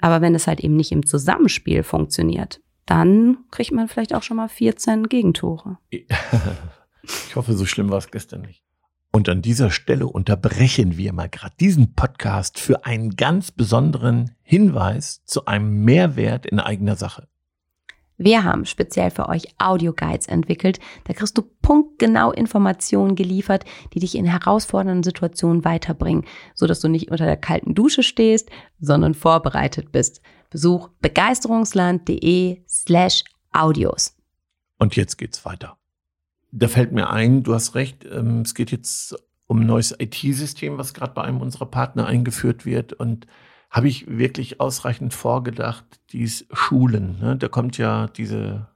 aber 0.00 0.22
wenn 0.22 0.34
es 0.34 0.46
halt 0.46 0.60
eben 0.60 0.76
nicht 0.76 0.92
im 0.92 1.04
Zusammenspiel 1.04 1.82
funktioniert, 1.82 2.62
dann 2.86 3.36
kriegt 3.50 3.70
man 3.70 3.88
vielleicht 3.88 4.14
auch 4.14 4.22
schon 4.22 4.38
mal 4.38 4.48
14 4.48 5.06
Gegentore. 5.06 5.76
Ich 5.90 6.06
hoffe, 7.36 7.52
so 7.52 7.66
schlimm 7.66 7.90
war 7.90 7.98
es 7.98 8.10
gestern 8.10 8.40
nicht. 8.40 8.64
Und 9.12 9.28
an 9.28 9.42
dieser 9.42 9.70
Stelle 9.70 10.06
unterbrechen 10.06 10.96
wir 10.96 11.12
mal 11.12 11.28
gerade 11.28 11.54
diesen 11.60 11.92
Podcast 11.92 12.58
für 12.58 12.86
einen 12.86 13.10
ganz 13.16 13.50
besonderen 13.50 14.34
Hinweis 14.42 15.22
zu 15.24 15.44
einem 15.44 15.84
Mehrwert 15.84 16.46
in 16.46 16.60
eigener 16.60 16.96
Sache. 16.96 17.28
Wir 18.18 18.44
haben 18.44 18.64
speziell 18.64 19.10
für 19.10 19.28
euch 19.28 19.46
Audio-Guides 19.58 20.26
entwickelt. 20.26 20.80
Da 21.04 21.12
kriegst 21.12 21.36
du 21.36 21.42
punktgenau 21.42 22.32
Informationen 22.32 23.14
geliefert, 23.14 23.64
die 23.92 24.00
dich 24.00 24.14
in 24.14 24.24
herausfordernden 24.24 25.02
Situationen 25.02 25.64
weiterbringen, 25.64 26.24
sodass 26.54 26.80
du 26.80 26.88
nicht 26.88 27.10
unter 27.10 27.26
der 27.26 27.36
kalten 27.36 27.74
Dusche 27.74 28.02
stehst, 28.02 28.50
sondern 28.80 29.14
vorbereitet 29.14 29.92
bist. 29.92 30.22
Besuch 30.50 30.88
begeisterungsland.de 31.02 32.62
slash 32.68 33.24
Audios. 33.52 34.16
Und 34.78 34.96
jetzt 34.96 35.16
geht's 35.16 35.44
weiter 35.44 35.76
da 36.52 36.68
fällt 36.68 36.92
mir 36.92 37.10
ein, 37.10 37.42
du 37.42 37.54
hast 37.54 37.74
recht, 37.74 38.06
ähm, 38.10 38.40
es 38.40 38.54
geht 38.54 38.70
jetzt 38.70 39.14
um 39.46 39.60
ein 39.60 39.66
neues 39.66 39.94
IT-System, 39.98 40.78
was 40.78 40.94
gerade 40.94 41.12
bei 41.12 41.22
einem 41.22 41.40
unserer 41.40 41.66
Partner 41.66 42.06
eingeführt 42.06 42.64
wird. 42.64 42.92
Und 42.92 43.26
habe 43.70 43.88
ich 43.88 44.06
wirklich 44.08 44.60
ausreichend 44.60 45.12
vorgedacht, 45.14 45.84
dies 46.10 46.46
Schulen. 46.52 47.18
Ne? 47.20 47.36
Da 47.36 47.48
kommt 47.48 47.78
ja 47.78 48.06
diese 48.08 48.68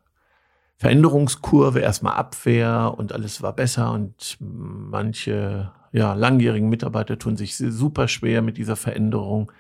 Veränderungskurve, 0.76 1.80
erstmal 1.80 2.14
Abwehr 2.14 2.94
und 2.96 3.12
alles 3.12 3.42
war 3.42 3.54
besser 3.54 3.92
und 3.92 4.36
manche 4.40 5.72
ja, 5.92 6.14
langjährigen 6.14 6.68
Mitarbeiter 6.68 7.18
tun 7.18 7.36
sich 7.36 7.56
super 7.56 8.08
schwer 8.08 8.42
mit 8.42 8.56
dieser 8.56 8.76
Veränderung. 8.76 9.52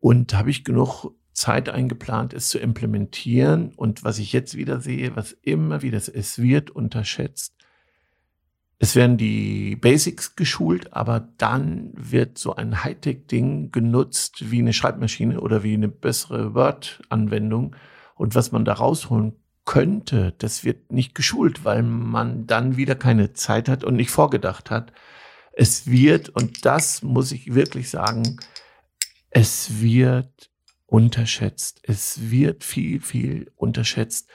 Und 0.00 0.34
habe 0.34 0.50
ich 0.50 0.64
genug 0.64 1.12
Zeit 1.34 1.68
eingeplant 1.68 2.32
ist 2.32 2.48
zu 2.50 2.58
implementieren. 2.58 3.72
Und 3.76 4.04
was 4.04 4.18
ich 4.18 4.32
jetzt 4.32 4.56
wieder 4.56 4.80
sehe, 4.80 5.16
was 5.16 5.32
immer 5.32 5.82
wieder 5.82 5.98
ist, 5.98 6.08
es 6.08 6.40
wird 6.40 6.70
unterschätzt. 6.70 7.54
Es 8.84 8.94
werden 8.94 9.16
die 9.16 9.76
Basics 9.76 10.36
geschult, 10.36 10.92
aber 10.92 11.26
dann 11.38 11.90
wird 11.94 12.36
so 12.36 12.54
ein 12.54 12.84
Hightech-Ding 12.84 13.70
genutzt 13.72 14.50
wie 14.50 14.58
eine 14.58 14.74
Schreibmaschine 14.74 15.40
oder 15.40 15.62
wie 15.62 15.72
eine 15.72 15.88
bessere 15.88 16.52
Word-Anwendung. 16.52 17.76
Und 18.14 18.34
was 18.34 18.52
man 18.52 18.66
da 18.66 18.74
rausholen 18.74 19.36
könnte, 19.64 20.34
das 20.36 20.64
wird 20.64 20.92
nicht 20.92 21.14
geschult, 21.14 21.64
weil 21.64 21.82
man 21.82 22.46
dann 22.46 22.76
wieder 22.76 22.94
keine 22.94 23.32
Zeit 23.32 23.70
hat 23.70 23.84
und 23.84 23.96
nicht 23.96 24.10
vorgedacht 24.10 24.70
hat. 24.70 24.92
Es 25.54 25.86
wird, 25.86 26.28
und 26.28 26.66
das 26.66 27.02
muss 27.02 27.32
ich 27.32 27.54
wirklich 27.54 27.88
sagen, 27.88 28.38
es 29.30 29.80
wird 29.80 30.50
unterschätzt. 30.84 31.80
Es 31.84 32.30
wird 32.30 32.64
viel, 32.64 33.00
viel 33.00 33.50
unterschätzt, 33.56 34.28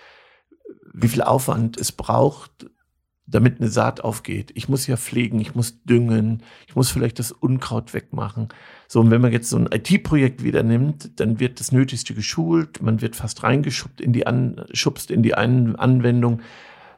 wie 0.91 1.07
viel 1.07 1.21
Aufwand 1.21 1.77
es 1.77 1.91
braucht, 1.91 2.65
damit 3.29 3.59
eine 3.59 3.69
Saat 3.69 4.01
aufgeht. 4.01 4.51
Ich 4.55 4.69
muss 4.69 4.87
ja 4.87 4.97
pflegen, 4.97 5.39
ich 5.39 5.55
muss 5.55 5.83
düngen, 5.83 6.43
ich 6.67 6.75
muss 6.75 6.89
vielleicht 6.89 7.19
das 7.19 7.31
Unkraut 7.31 7.93
wegmachen. 7.93 8.49
So, 8.87 8.99
und 8.99 9.11
wenn 9.11 9.21
man 9.21 9.31
jetzt 9.31 9.49
so 9.49 9.57
ein 9.57 9.69
IT-Projekt 9.71 10.43
wieder 10.43 10.63
nimmt, 10.63 11.19
dann 11.19 11.39
wird 11.39 11.59
das 11.59 11.71
Nötigste 11.71 12.13
geschult, 12.13 12.81
man 12.81 13.01
wird 13.01 13.15
fast 13.15 13.43
reingeschubst 13.43 14.01
in 14.01 14.13
die, 14.13 14.25
An 14.25 14.65
schubst 14.73 15.11
in 15.11 15.23
die 15.23 15.35
An 15.35 15.75
Anwendung. 15.75 16.41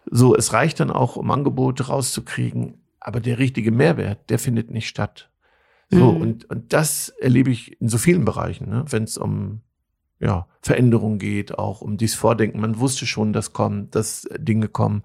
So, 0.10 0.36
es 0.36 0.54
reicht 0.54 0.80
dann 0.80 0.90
auch, 0.90 1.16
um 1.16 1.30
Angebote 1.32 1.88
rauszukriegen, 1.88 2.82
aber 3.00 3.20
der 3.20 3.38
richtige 3.38 3.72
Mehrwert, 3.72 4.30
der 4.30 4.40
findet 4.40 4.72
nicht 4.72 4.88
statt. 4.88 5.30
So, 5.90 6.14
mhm. 6.14 6.22
und, 6.22 6.50
und 6.50 6.74
das 6.74 7.10
erlebe 7.10 7.52
ich 7.52 7.80
in 7.82 7.90
so 7.90 7.98
vielen 7.98 8.24
Bereichen, 8.24 8.70
ne? 8.70 8.86
wenn 8.90 9.04
es 9.04 9.18
um 9.18 9.62
ja, 10.22 10.48
Veränderungen 10.62 11.18
geht, 11.18 11.58
auch 11.58 11.82
um 11.82 11.98
dieses 11.98 12.16
Vordenken. 12.16 12.62
Man 12.62 12.80
wusste 12.80 13.06
schon, 13.06 13.34
dass 13.34 13.54
kommen, 13.54 13.90
dass 13.90 14.28
Dinge 14.38 14.68
kommen. 14.68 15.04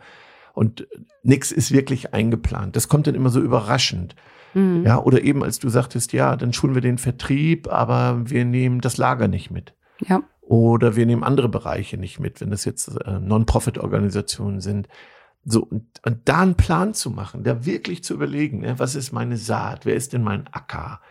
Und 0.56 0.88
nichts 1.22 1.52
ist 1.52 1.70
wirklich 1.70 2.14
eingeplant. 2.14 2.76
Das 2.76 2.88
kommt 2.88 3.06
dann 3.06 3.14
immer 3.14 3.28
so 3.28 3.42
überraschend. 3.42 4.16
Mhm. 4.54 4.84
Ja, 4.86 4.98
oder 4.98 5.22
eben 5.22 5.44
als 5.44 5.58
du 5.58 5.68
sagtest, 5.68 6.14
ja, 6.14 6.34
dann 6.34 6.54
schulen 6.54 6.74
wir 6.74 6.80
den 6.80 6.96
Vertrieb, 6.96 7.68
aber 7.68 8.22
wir 8.24 8.46
nehmen 8.46 8.80
das 8.80 8.96
Lager 8.96 9.28
nicht 9.28 9.50
mit. 9.50 9.74
Ja. 9.98 10.22
Oder 10.40 10.96
wir 10.96 11.04
nehmen 11.04 11.24
andere 11.24 11.50
Bereiche 11.50 11.98
nicht 11.98 12.20
mit, 12.20 12.40
wenn 12.40 12.48
das 12.48 12.64
jetzt 12.64 12.88
äh, 13.04 13.20
Non-Profit-Organisationen 13.20 14.62
sind. 14.62 14.88
So, 15.44 15.62
und, 15.62 15.84
und 16.06 16.20
da 16.24 16.40
einen 16.40 16.54
Plan 16.54 16.94
zu 16.94 17.10
machen, 17.10 17.44
da 17.44 17.66
wirklich 17.66 18.02
zu 18.02 18.14
überlegen, 18.14 18.60
ne, 18.60 18.78
was 18.78 18.94
ist 18.94 19.12
meine 19.12 19.36
Saat, 19.36 19.84
wer 19.84 19.94
ist 19.94 20.14
denn 20.14 20.22
mein 20.22 20.46
Acker, 20.52 21.02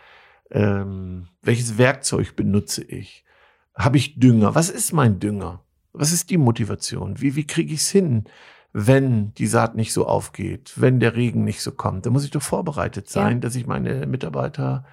ähm, 0.49 1.27
welches 1.43 1.77
Werkzeug 1.77 2.35
benutze 2.35 2.83
ich, 2.83 3.23
habe 3.75 3.97
ich 3.97 4.19
Dünger, 4.19 4.55
was 4.55 4.71
ist 4.71 4.91
mein 4.91 5.19
Dünger, 5.19 5.61
was 5.93 6.11
ist 6.11 6.31
die 6.31 6.37
Motivation, 6.37 7.21
wie, 7.21 7.35
wie 7.35 7.45
kriege 7.45 7.75
ich 7.75 7.81
es 7.81 7.91
hin, 7.91 8.25
wenn 8.77 9.33
die 9.35 9.47
Saat 9.47 9.75
nicht 9.75 9.93
so 9.93 10.05
aufgeht, 10.05 10.73
wenn 10.75 10.99
der 10.99 11.15
Regen 11.15 11.45
nicht 11.45 11.61
so 11.61 11.71
kommt, 11.71 12.05
dann 12.05 12.11
muss 12.11 12.25
ich 12.25 12.31
doch 12.31 12.41
vorbereitet 12.41 13.07
sein, 13.07 13.37
ja. 13.37 13.39
dass 13.39 13.55
ich 13.55 13.65
meine 13.67 14.05
Mitarbeiter 14.05 14.83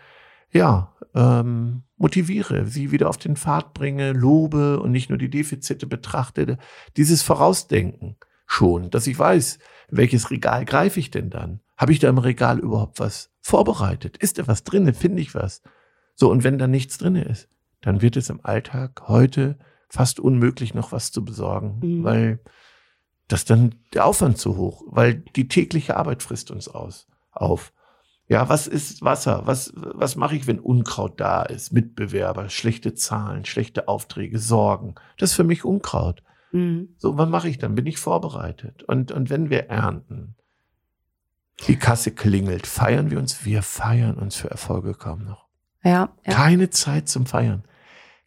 ja 0.53 0.95
ähm, 1.17 1.83
motiviere, 1.97 2.65
sie 2.67 2.93
wieder 2.93 3.09
auf 3.09 3.17
den 3.17 3.35
Pfad 3.35 3.75
bringe, 3.75 4.13
lobe 4.13 4.79
und 4.79 4.93
nicht 4.93 5.09
nur 5.09 5.19
die 5.19 5.31
Defizite 5.31 5.89
betrachte. 5.89 6.59
Dieses 6.97 7.23
Vorausdenken 7.23 8.15
schon, 8.47 8.89
dass 8.91 9.09
ich 9.09 9.19
weiß, 9.19 9.59
welches 9.91 10.31
Regal 10.31 10.65
greife 10.65 11.01
ich 11.01 11.11
denn 11.11 11.29
dann? 11.29 11.59
Habe 11.77 11.91
ich 11.91 11.99
da 11.99 12.09
im 12.09 12.19
Regal 12.19 12.61
überhaupt 12.61 13.01
was 13.01 13.33
vorbereitet? 13.41 14.17
Ist 14.17 14.39
da 14.39 14.47
was 14.47 14.63
drinne? 14.63 14.95
Finde 14.95 15.21
ich 15.21 15.35
was? 15.35 15.61
So, 16.15 16.31
und 16.31 16.45
wenn 16.45 16.57
da 16.57 16.69
nichts 16.69 16.99
drinne 16.99 17.25
ist, 17.25 17.49
dann 17.81 18.01
wird 18.01 18.17
es 18.17 18.31
im 18.31 18.45
Alltag 18.45 19.09
heute 19.09 19.59
fast 19.89 20.21
unmöglich, 20.21 20.73
noch 20.73 20.93
was 20.93 21.11
zu 21.11 21.25
besorgen, 21.25 21.81
mhm. 21.83 22.05
weil 22.05 22.39
dass 23.33 23.47
dann 23.47 23.75
der 23.95 24.05
Aufwand 24.05 24.37
zu 24.37 24.57
hoch, 24.57 24.83
weil 24.87 25.15
die 25.15 25.49
tägliche 25.49 25.97
Arbeit 25.97 26.23
frisst 26.23 26.51
uns 26.51 26.69
aus, 26.69 27.09
auf. 27.33 27.73
Ja, 28.29 28.49
was 28.49 28.67
ist 28.67 29.03
Wasser? 29.03 29.43
Was, 29.47 29.73
was 29.75 30.17
mache 30.17 30.37
ich, 30.37 30.47
wenn 30.47 30.59
Unkraut 30.59 31.19
da 31.19 31.43
ist? 31.43 31.73
Mitbewerber, 31.73 32.51
schlechte 32.51 32.95
Zahlen, 32.95 33.45
schlechte 33.45 33.89
Aufträge, 33.89 34.39
Sorgen. 34.39 34.95
Das 35.19 35.31
ist 35.31 35.37
für 35.37 35.45
mich 35.45 35.65
Unkraut. 35.65 36.23
Mhm. 36.53 36.95
So, 36.99 37.17
was 37.17 37.29
mache 37.29 37.49
ich 37.49 37.59
dann? 37.59 37.75
Bin 37.75 37.87
ich 37.87 37.99
vorbereitet? 37.99 38.83
Und, 38.85 39.13
und 39.13 39.31
wenn 39.31 39.49
wir 39.49 39.69
ernten, 39.71 40.37
die 41.67 41.77
Kasse 41.77 42.11
klingelt, 42.11 42.67
feiern 42.67 43.11
wir 43.11 43.19
uns? 43.19 43.45
Wir 43.45 43.63
feiern 43.63 44.17
uns 44.17 44.37
für 44.37 44.51
Erfolge 44.51 44.95
kaum 44.95 45.25
noch. 45.25 45.47
Ja, 45.83 46.11
ja. 46.27 46.35
Keine 46.35 46.71
Zeit 46.71 47.09
zum 47.09 47.27
Feiern 47.27 47.65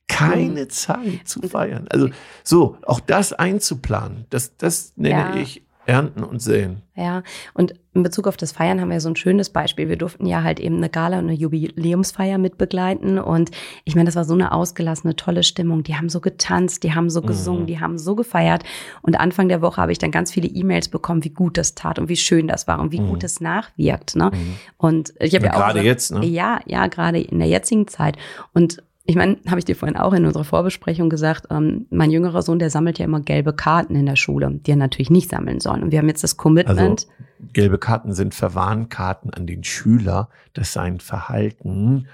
keine 0.07 0.61
mhm. 0.61 0.69
Zeit 0.69 1.21
zu 1.25 1.41
feiern. 1.41 1.87
Also 1.89 2.09
so, 2.43 2.77
auch 2.85 2.99
das 2.99 3.33
einzuplanen, 3.33 4.25
das, 4.29 4.55
das 4.57 4.93
nenne 4.95 5.35
ja. 5.35 5.35
ich 5.35 5.65
Ernten 5.85 6.23
und 6.23 6.41
Säen. 6.41 6.81
Ja, 6.95 7.23
und 7.53 7.75
in 7.93 8.03
Bezug 8.03 8.27
auf 8.27 8.37
das 8.37 8.51
Feiern 8.51 8.81
haben 8.81 8.89
wir 8.89 8.99
so 8.99 9.09
ein 9.09 9.15
schönes 9.15 9.49
Beispiel. 9.49 9.87
Wir 9.87 9.97
durften 9.97 10.25
ja 10.25 10.43
halt 10.43 10.59
eben 10.59 10.77
eine 10.77 10.89
Gala 10.89 11.19
und 11.19 11.25
eine 11.25 11.33
Jubiläumsfeier 11.33 12.37
mitbegleiten. 12.37 13.19
Und 13.19 13.51
ich 13.83 13.95
meine, 13.95 14.05
das 14.05 14.15
war 14.15 14.25
so 14.25 14.33
eine 14.33 14.51
ausgelassene, 14.51 15.15
tolle 15.15 15.43
Stimmung. 15.43 15.83
Die 15.83 15.95
haben 15.95 16.09
so 16.09 16.21
getanzt, 16.21 16.83
die 16.83 16.93
haben 16.93 17.09
so 17.09 17.21
gesungen, 17.21 17.63
mhm. 17.63 17.67
die 17.67 17.79
haben 17.79 17.97
so 17.97 18.15
gefeiert. 18.15 18.63
Und 19.01 19.19
Anfang 19.19 19.47
der 19.47 19.61
Woche 19.61 19.79
habe 19.79 19.91
ich 19.91 19.97
dann 19.97 20.11
ganz 20.11 20.31
viele 20.31 20.47
E-Mails 20.47 20.89
bekommen, 20.89 21.23
wie 21.23 21.29
gut 21.29 21.57
das 21.57 21.75
tat 21.75 21.99
und 21.99 22.09
wie 22.09 22.17
schön 22.17 22.47
das 22.47 22.67
war 22.67 22.79
und 22.79 22.91
wie 22.91 23.01
mhm. 23.01 23.09
gut 23.09 23.23
es 23.23 23.39
nachwirkt. 23.39 24.15
Ne? 24.15 24.31
Mhm. 24.33 24.55
Und 24.77 25.13
ich 25.19 25.35
habe 25.35 25.45
ja, 25.45 25.51
ja, 25.51 25.57
auch. 25.57 25.65
Gerade 25.67 25.81
jetzt, 25.81 26.11
ne? 26.11 26.25
Ja, 26.25 26.59
ja, 26.65 26.87
gerade 26.87 27.19
in 27.19 27.39
der 27.39 27.47
jetzigen 27.47 27.87
Zeit. 27.87 28.17
Und 28.53 28.81
ich 29.07 29.15
meine, 29.15 29.37
habe 29.47 29.59
ich 29.59 29.65
dir 29.65 29.75
vorhin 29.75 29.97
auch 29.97 30.13
in 30.13 30.25
unserer 30.25 30.43
Vorbesprechung 30.43 31.09
gesagt, 31.09 31.45
ähm, 31.51 31.85
mein 31.91 32.09
jüngerer 32.09 32.41
Sohn, 32.41 32.57
der 32.57 32.71
sammelt 32.71 32.97
ja 32.97 33.05
immer 33.05 33.21
gelbe 33.21 33.53
Karten 33.53 33.95
in 33.95 34.05
der 34.07 34.15
Schule, 34.15 34.59
die 34.65 34.71
er 34.71 34.77
natürlich 34.77 35.11
nicht 35.11 35.29
sammeln 35.29 35.59
soll. 35.59 35.81
Und 35.81 35.91
wir 35.91 35.99
haben 35.99 36.07
jetzt 36.07 36.23
das 36.23 36.37
Commitment. 36.37 36.79
Also, 36.79 37.53
gelbe 37.53 37.77
Karten 37.77 38.13
sind 38.13 38.33
Verwarnkarten 38.33 39.31
an 39.31 39.45
den 39.45 39.63
Schüler, 39.63 40.29
dass 40.53 40.73
sein 40.73 40.99
Verhalten 40.99 42.07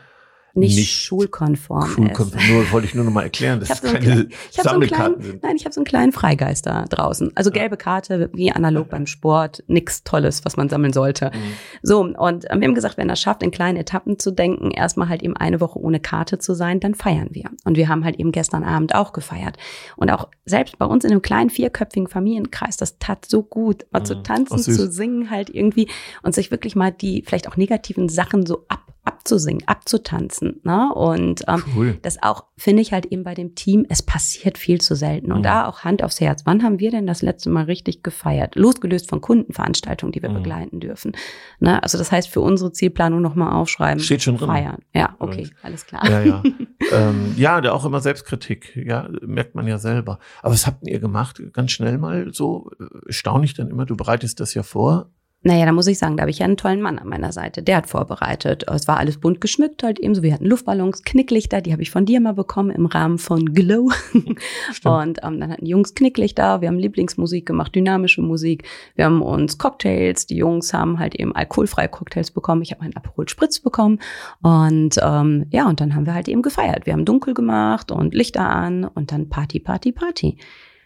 nicht, 0.53 0.75
nicht 0.75 0.91
schulkonform, 0.91 1.87
schulkonform 1.87 2.41
ist. 2.41 2.49
Nur 2.49 2.71
wollte 2.71 2.87
ich 2.87 2.95
nur 2.95 3.05
noch 3.05 3.11
mal 3.11 3.23
erklären, 3.23 3.59
dass 3.59 3.69
es 3.69 3.77
so 3.79 3.87
keine 3.87 4.27
so 4.49 4.61
Sammelkarten 4.61 5.15
kleinen, 5.15 5.21
sind. 5.21 5.43
Nein, 5.43 5.55
ich 5.55 5.65
habe 5.65 5.73
so 5.73 5.79
einen 5.79 5.85
kleinen 5.85 6.11
Freigeist 6.11 6.65
da 6.65 6.85
draußen. 6.85 7.31
Also 7.35 7.51
gelbe 7.51 7.77
Karte, 7.77 8.29
wie 8.33 8.51
analog 8.51 8.89
beim 8.89 9.07
Sport, 9.07 9.63
nichts 9.67 10.03
Tolles, 10.03 10.43
was 10.45 10.57
man 10.57 10.69
sammeln 10.69 10.93
sollte. 10.93 11.31
Mhm. 11.33 11.53
So, 11.81 12.01
und 12.01 12.45
ähm, 12.49 12.59
wir 12.59 12.67
haben 12.67 12.75
gesagt, 12.75 12.97
wenn 12.97 13.09
er 13.09 13.15
schafft, 13.15 13.43
in 13.43 13.51
kleinen 13.51 13.77
Etappen 13.77 14.19
zu 14.19 14.31
denken, 14.31 14.71
erstmal 14.71 15.09
halt 15.09 15.23
eben 15.23 15.37
eine 15.37 15.61
Woche 15.61 15.79
ohne 15.79 15.99
Karte 15.99 16.39
zu 16.39 16.53
sein, 16.53 16.79
dann 16.79 16.95
feiern 16.95 17.29
wir. 17.31 17.49
Und 17.63 17.77
wir 17.77 17.87
haben 17.87 18.03
halt 18.03 18.17
eben 18.17 18.31
gestern 18.31 18.63
Abend 18.63 18.93
auch 18.95 19.13
gefeiert. 19.13 19.57
Und 19.95 20.11
auch 20.11 20.27
selbst 20.45 20.77
bei 20.77 20.85
uns 20.85 21.05
in 21.05 21.11
einem 21.11 21.21
kleinen 21.21 21.49
vierköpfigen 21.49 22.07
Familienkreis, 22.07 22.77
das 22.77 22.99
tat 22.99 23.25
so 23.25 23.43
gut, 23.43 23.85
mal 23.91 23.99
mhm. 23.99 24.05
zu 24.05 24.23
tanzen, 24.23 24.59
zu 24.59 24.91
singen 24.91 25.29
halt 25.29 25.49
irgendwie 25.49 25.87
und 26.23 26.35
sich 26.35 26.51
wirklich 26.51 26.75
mal 26.75 26.91
die 26.91 27.23
vielleicht 27.25 27.47
auch 27.47 27.57
negativen 27.57 28.09
Sachen 28.09 28.45
so 28.45 28.65
ab 28.67 28.90
abzusingen, 29.03 29.67
abzutanzen. 29.67 30.61
Ne? 30.63 30.93
Und 30.93 31.43
ähm, 31.47 31.63
cool. 31.75 31.97
das 32.01 32.21
auch, 32.21 32.45
finde 32.57 32.81
ich 32.81 32.93
halt 32.93 33.07
eben 33.07 33.23
bei 33.23 33.33
dem 33.33 33.55
Team, 33.55 33.85
es 33.89 34.03
passiert 34.03 34.57
viel 34.57 34.79
zu 34.79 34.95
selten. 34.95 35.31
Und 35.31 35.39
mhm. 35.39 35.43
da 35.43 35.67
auch 35.67 35.83
Hand 35.83 36.03
aufs 36.03 36.21
Herz. 36.21 36.43
Wann 36.45 36.63
haben 36.63 36.79
wir 36.79 36.91
denn 36.91 37.07
das 37.07 37.21
letzte 37.21 37.49
Mal 37.49 37.63
richtig 37.63 38.03
gefeiert? 38.03 38.55
Losgelöst 38.55 39.09
von 39.09 39.19
Kundenveranstaltungen, 39.21 40.11
die 40.11 40.21
wir 40.21 40.29
mhm. 40.29 40.35
begleiten 40.35 40.79
dürfen. 40.79 41.13
Ne? 41.59 41.81
Also 41.81 41.97
das 41.97 42.11
heißt, 42.11 42.29
für 42.29 42.41
unsere 42.41 42.71
Zielplanung 42.71 43.21
nochmal 43.21 43.53
aufschreiben. 43.53 44.03
Steht 44.03 44.21
schon 44.21 44.37
drin. 44.37 44.47
Feiern. 44.47 44.79
Ja, 44.93 45.15
okay, 45.19 45.43
und, 45.43 45.53
alles 45.63 45.85
klar. 45.85 46.07
Ja, 46.07 46.21
ja. 46.21 46.43
ähm, 46.91 47.33
ja, 47.37 47.61
der 47.61 47.73
auch 47.73 47.85
immer 47.85 48.01
Selbstkritik. 48.01 48.75
Ja, 48.75 49.09
merkt 49.21 49.55
man 49.55 49.65
ja 49.67 49.79
selber. 49.79 50.19
Aber 50.43 50.53
was 50.53 50.67
habt 50.67 50.87
ihr 50.87 50.99
gemacht? 50.99 51.41
Ganz 51.53 51.71
schnell 51.71 51.97
mal 51.97 52.33
so, 52.33 52.69
äh, 52.79 53.11
staune 53.11 53.45
ich 53.45 53.55
dann 53.55 53.69
immer, 53.69 53.85
du 53.85 53.95
bereitest 53.95 54.39
das 54.39 54.53
ja 54.53 54.61
vor 54.63 55.09
naja, 55.43 55.65
da 55.65 55.71
muss 55.71 55.87
ich 55.87 55.97
sagen, 55.97 56.17
da 56.17 56.21
habe 56.21 56.29
ich 56.29 56.37
ja 56.37 56.45
einen 56.45 56.55
tollen 56.55 56.83
Mann 56.83 56.99
an 56.99 57.07
meiner 57.07 57.31
Seite. 57.31 57.63
Der 57.63 57.77
hat 57.77 57.87
vorbereitet. 57.89 58.63
Es 58.67 58.87
war 58.87 58.97
alles 58.97 59.17
bunt 59.17 59.41
geschmückt 59.41 59.81
halt 59.81 59.99
ebenso. 59.99 60.21
Wir 60.21 60.35
hatten 60.35 60.45
Luftballons, 60.45 61.01
Knicklichter, 61.01 61.61
die 61.61 61.71
habe 61.71 61.81
ich 61.81 61.89
von 61.89 62.05
dir 62.05 62.21
mal 62.21 62.35
bekommen 62.35 62.69
im 62.69 62.85
Rahmen 62.85 63.17
von 63.17 63.45
Glow. 63.51 63.89
und 64.13 65.19
ähm, 65.23 65.39
dann 65.39 65.51
hatten 65.51 65.65
die 65.65 65.71
Jungs 65.71 65.95
Knicklichter, 65.95 66.61
wir 66.61 66.67
haben 66.67 66.77
Lieblingsmusik 66.77 67.47
gemacht, 67.47 67.73
dynamische 67.73 68.21
Musik. 68.21 68.67
Wir 68.93 69.05
haben 69.05 69.23
uns 69.23 69.57
Cocktails, 69.57 70.27
die 70.27 70.35
Jungs 70.35 70.75
haben 70.75 70.99
halt 70.99 71.15
eben 71.15 71.35
alkoholfreie 71.35 71.89
Cocktails 71.89 72.29
bekommen. 72.29 72.61
Ich 72.61 72.71
habe 72.71 72.83
meinen 72.83 72.95
Aperol 72.95 73.27
Spritz 73.27 73.59
bekommen. 73.59 73.97
Und 74.43 74.99
ähm, 75.01 75.47
ja, 75.49 75.67
und 75.67 75.81
dann 75.81 75.95
haben 75.95 76.05
wir 76.05 76.13
halt 76.13 76.27
eben 76.27 76.43
gefeiert. 76.43 76.85
Wir 76.85 76.93
haben 76.93 77.05
dunkel 77.05 77.33
gemacht 77.33 77.91
und 77.91 78.13
Lichter 78.13 78.47
an 78.47 78.85
und 78.85 79.11
dann 79.11 79.29
Party, 79.29 79.59
Party, 79.59 79.91
Party. 79.91 80.37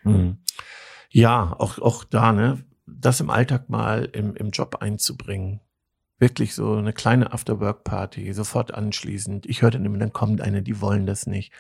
Mhm. 0.04 0.38
Ja, 1.10 1.54
auch, 1.60 1.78
auch 1.80 2.06
da, 2.06 2.32
ne? 2.32 2.64
Das 2.86 3.20
im 3.20 3.30
Alltag 3.30 3.70
mal 3.70 4.10
im, 4.14 4.36
im 4.36 4.52
Job 4.52 4.78
einzubringen. 4.80 5.62
Wirklich 6.18 6.56
so 6.56 6.74
eine 6.74 6.94
kleine 6.94 7.34
After-Work-Party, 7.34 8.32
sofort 8.34 8.74
anschließend. 8.74 9.46
Ich 9.48 9.62
höre 9.62 9.72
dann 9.72 9.86
immer, 9.86 9.98
dann 9.98 10.14
kommt 10.14 10.42
eine, 10.42 10.62
die 10.62 10.80
wollen 10.80 11.06
das 11.06 11.28
nicht. 11.28 11.52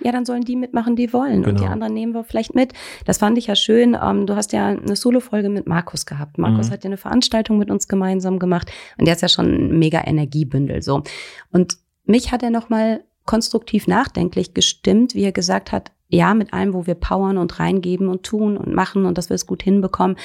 Ja, 0.00 0.12
dann 0.12 0.24
sollen 0.24 0.42
die 0.42 0.56
mitmachen, 0.56 0.96
die 0.96 1.12
wollen. 1.12 1.42
Genau. 1.42 1.48
Und 1.48 1.54
die 1.54 1.60
genau. 1.60 1.72
anderen 1.72 1.94
nehmen 1.94 2.12
wir 2.12 2.24
vielleicht 2.24 2.54
mit. 2.54 2.72
Das 3.04 3.18
fand 3.18 3.38
ich 3.38 3.46
ja 3.46 3.54
schön. 3.54 3.96
Ähm, 4.00 4.26
du 4.26 4.34
hast 4.34 4.52
ja 4.52 4.68
eine 4.68 4.96
Solo-Folge 4.96 5.48
mit 5.48 5.66
Markus 5.66 6.06
gehabt. 6.06 6.38
Markus 6.38 6.68
mhm. 6.68 6.72
hat 6.72 6.84
ja 6.84 6.88
eine 6.88 6.96
Veranstaltung 6.96 7.58
mit 7.58 7.70
uns 7.70 7.88
gemeinsam 7.88 8.38
gemacht. 8.38 8.70
Und 8.98 9.06
der 9.06 9.14
ist 9.14 9.20
ja 9.20 9.28
schon 9.28 9.46
ein 9.46 9.78
mega 9.78 10.02
Energiebündel, 10.04 10.82
so. 10.82 11.02
Und 11.50 11.78
mich 12.04 12.32
hat 12.32 12.42
er 12.42 12.50
nochmal 12.50 13.04
konstruktiv 13.24 13.86
nachdenklich 13.86 14.54
gestimmt, 14.54 15.14
wie 15.14 15.22
er 15.22 15.32
gesagt 15.32 15.70
hat, 15.70 15.92
ja, 16.12 16.34
mit 16.34 16.52
allem, 16.52 16.74
wo 16.74 16.86
wir 16.86 16.94
powern 16.94 17.38
und 17.38 17.58
reingeben 17.58 18.08
und 18.08 18.22
tun 18.22 18.58
und 18.58 18.74
machen 18.74 19.06
und 19.06 19.16
dass 19.16 19.30
wir 19.30 19.34
es 19.34 19.46
gut 19.46 19.62
hinbekommen. 19.62 20.18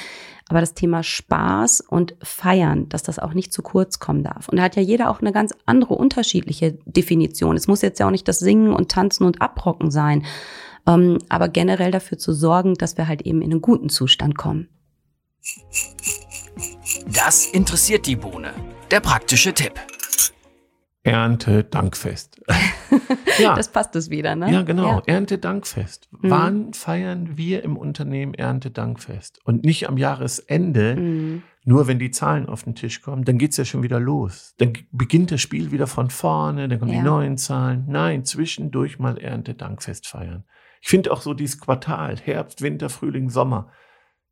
Aber 0.50 0.60
das 0.60 0.74
Thema 0.74 1.02
Spaß 1.02 1.82
und 1.82 2.16
Feiern, 2.22 2.90
dass 2.90 3.04
das 3.04 3.20
auch 3.20 3.34
nicht 3.34 3.54
zu 3.54 3.62
kurz 3.62 4.00
kommen 4.00 4.24
darf. 4.24 4.50
Und 4.50 4.58
da 4.58 4.64
hat 4.64 4.76
ja 4.76 4.82
jeder 4.82 5.10
auch 5.10 5.22
eine 5.22 5.32
ganz 5.32 5.54
andere, 5.66 5.96
unterschiedliche 5.96 6.78
Definition. 6.86 7.56
Es 7.56 7.68
muss 7.68 7.82
jetzt 7.82 8.00
ja 8.00 8.08
auch 8.08 8.12
nicht 8.12 8.28
das 8.28 8.40
Singen 8.40 8.74
und 8.74 8.92
Tanzen 8.92 9.24
und 9.24 9.42
Abrocken 9.42 9.90
sein, 9.90 10.26
ähm, 10.86 11.20
aber 11.30 11.48
generell 11.48 11.92
dafür 11.92 12.18
zu 12.18 12.34
sorgen, 12.34 12.74
dass 12.74 12.98
wir 12.98 13.08
halt 13.08 13.22
eben 13.22 13.42
in 13.42 13.52
einen 13.52 13.62
guten 13.62 13.88
Zustand 13.88 14.38
kommen. 14.38 14.68
Das 17.06 17.46
interessiert 17.46 18.06
die 18.06 18.18
Bohne. 18.18 18.54
der 18.92 19.00
praktische 19.02 19.54
Tipp. 19.54 19.74
Ernte-Dankfest. 21.08 22.42
ja. 23.40 23.56
Das 23.56 23.70
passt 23.70 23.96
es 23.96 24.10
wieder, 24.10 24.36
ne? 24.36 24.52
Ja, 24.52 24.62
genau. 24.64 24.98
Ja. 24.98 25.04
Erntedankfest. 25.06 26.10
Mhm. 26.12 26.30
Wann 26.30 26.74
feiern 26.74 27.38
wir 27.38 27.64
im 27.64 27.78
Unternehmen 27.78 28.34
Erntedankfest? 28.34 29.40
Und 29.46 29.64
nicht 29.64 29.88
am 29.88 29.98
Jahresende, 29.98 30.96
mhm. 30.96 31.44
nur 31.64 31.88
wenn 31.88 31.98
die 31.98 32.12
Zahlen 32.12 32.48
auf 32.48 32.64
den 32.64 32.76
Tisch 32.76 33.02
kommen, 33.02 33.24
dann 33.24 33.38
geht's 33.38 33.58
ja 33.58 33.66
schon 33.66 33.84
wieder 33.84 34.00
los. 34.00 34.54
Dann 34.58 34.74
beginnt 34.92 35.32
das 35.32 35.42
Spiel 35.42 35.72
wieder 35.72 35.88
von 35.88 36.10
vorne, 36.10 36.68
dann 36.68 36.80
kommen 36.80 36.92
ja. 36.92 37.00
die 37.00 37.06
neuen 37.06 37.38
Zahlen. 37.38 37.86
Nein, 37.88 38.26
zwischendurch 38.26 39.00
mal 39.00 39.18
Erntedankfest 39.18 40.08
feiern. 40.08 40.44
Ich 40.82 40.90
finde 40.90 41.12
auch 41.12 41.22
so 41.22 41.34
dieses 41.34 41.60
Quartal, 41.60 42.18
Herbst, 42.18 42.62
Winter, 42.62 42.90
Frühling, 42.90 43.30
Sommer. 43.30 43.72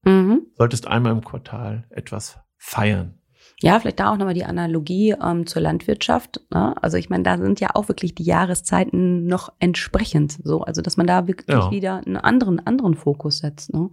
Mhm. 0.04 0.48
Solltest 0.58 0.88
einmal 0.88 1.14
im 1.14 1.24
Quartal 1.24 1.88
etwas 1.90 2.38
feiern. 2.58 3.20
Ja, 3.62 3.80
vielleicht 3.80 4.00
da 4.00 4.12
auch 4.12 4.18
nochmal 4.18 4.34
die 4.34 4.44
Analogie 4.44 5.16
ähm, 5.22 5.48
zur 5.48 5.62
Landwirtschaft. 5.62 6.42
Ne? 6.52 6.76
Also 6.82 6.98
ich 6.98 7.10
meine, 7.10 7.24
da 7.24 7.38
sind 7.38 7.62
ja 7.62 7.70
auch 7.74 7.88
wirklich 7.88 8.14
die 8.14 8.24
Jahreszeiten 8.24 9.28
noch 9.28 9.54
entsprechend 9.60 10.38
so. 10.44 10.62
Also 10.62 10.82
dass 10.82 10.98
man 10.98 11.08
da 11.08 11.28
wirklich 11.28 11.48
ja. 11.48 11.72
wieder 11.72 12.02
einen 12.06 12.18
anderen, 12.18 12.66
anderen 12.66 12.96
Fokus 12.96 13.40
setzt. 13.40 13.74
Ne? 13.74 13.90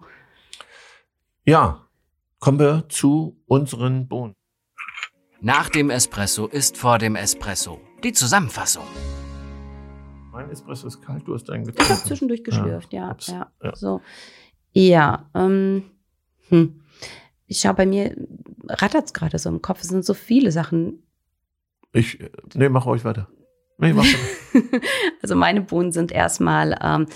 Ja, 1.45 1.87
kommen 2.40 2.59
wir 2.59 2.87
zu 2.88 3.40
unseren 3.47 4.09
Bohnen. 4.09 4.35
Nach 5.40 5.69
dem 5.69 5.90
Espresso 5.90 6.47
ist 6.47 6.76
vor 6.76 6.99
dem 6.99 7.14
Espresso. 7.14 7.81
Die 8.02 8.12
Zusammenfassung. 8.12 8.85
Mein 10.33 10.50
Espresso 10.50 10.88
ist 10.88 11.02
kalt, 11.02 11.26
du 11.26 11.35
hast 11.35 11.45
deinen 11.45 11.64
getrunken. 11.64 11.92
Ich 11.92 11.99
habe 11.99 12.09
zwischendurch 12.09 12.42
geschlürft, 12.42 12.92
ja. 12.92 13.16
Ja, 13.26 13.33
ja. 13.33 13.52
ja. 13.62 13.76
So. 13.76 14.00
Ja, 14.73 15.31
ähm, 15.35 15.85
hm 16.49 16.82
ich 17.52 17.61
schaue 17.61 17.75
bei 17.75 17.87
mir, 17.87 18.16
rattert 18.66 19.06
es 19.06 19.12
gerade 19.12 19.38
so 19.38 19.50
im 19.50 19.61
Kopf. 19.61 19.82
Es 19.82 19.88
sind 19.88 20.04
so 20.04 20.14
viele 20.14 20.50
Sachen. 20.50 21.02
Ich, 21.92 22.18
nee, 22.54 22.71
mach 22.71 22.87
euch 22.87 23.04
weiter. 23.04 23.28
Nee, 23.76 23.92
mach 23.92 24.04
weiter. 24.54 24.80
also 25.21 25.37
meine 25.37 25.61
Bohnen 25.61 25.92
sind 25.92 26.12
erstmal 26.12 26.78
ähm, 26.82 27.06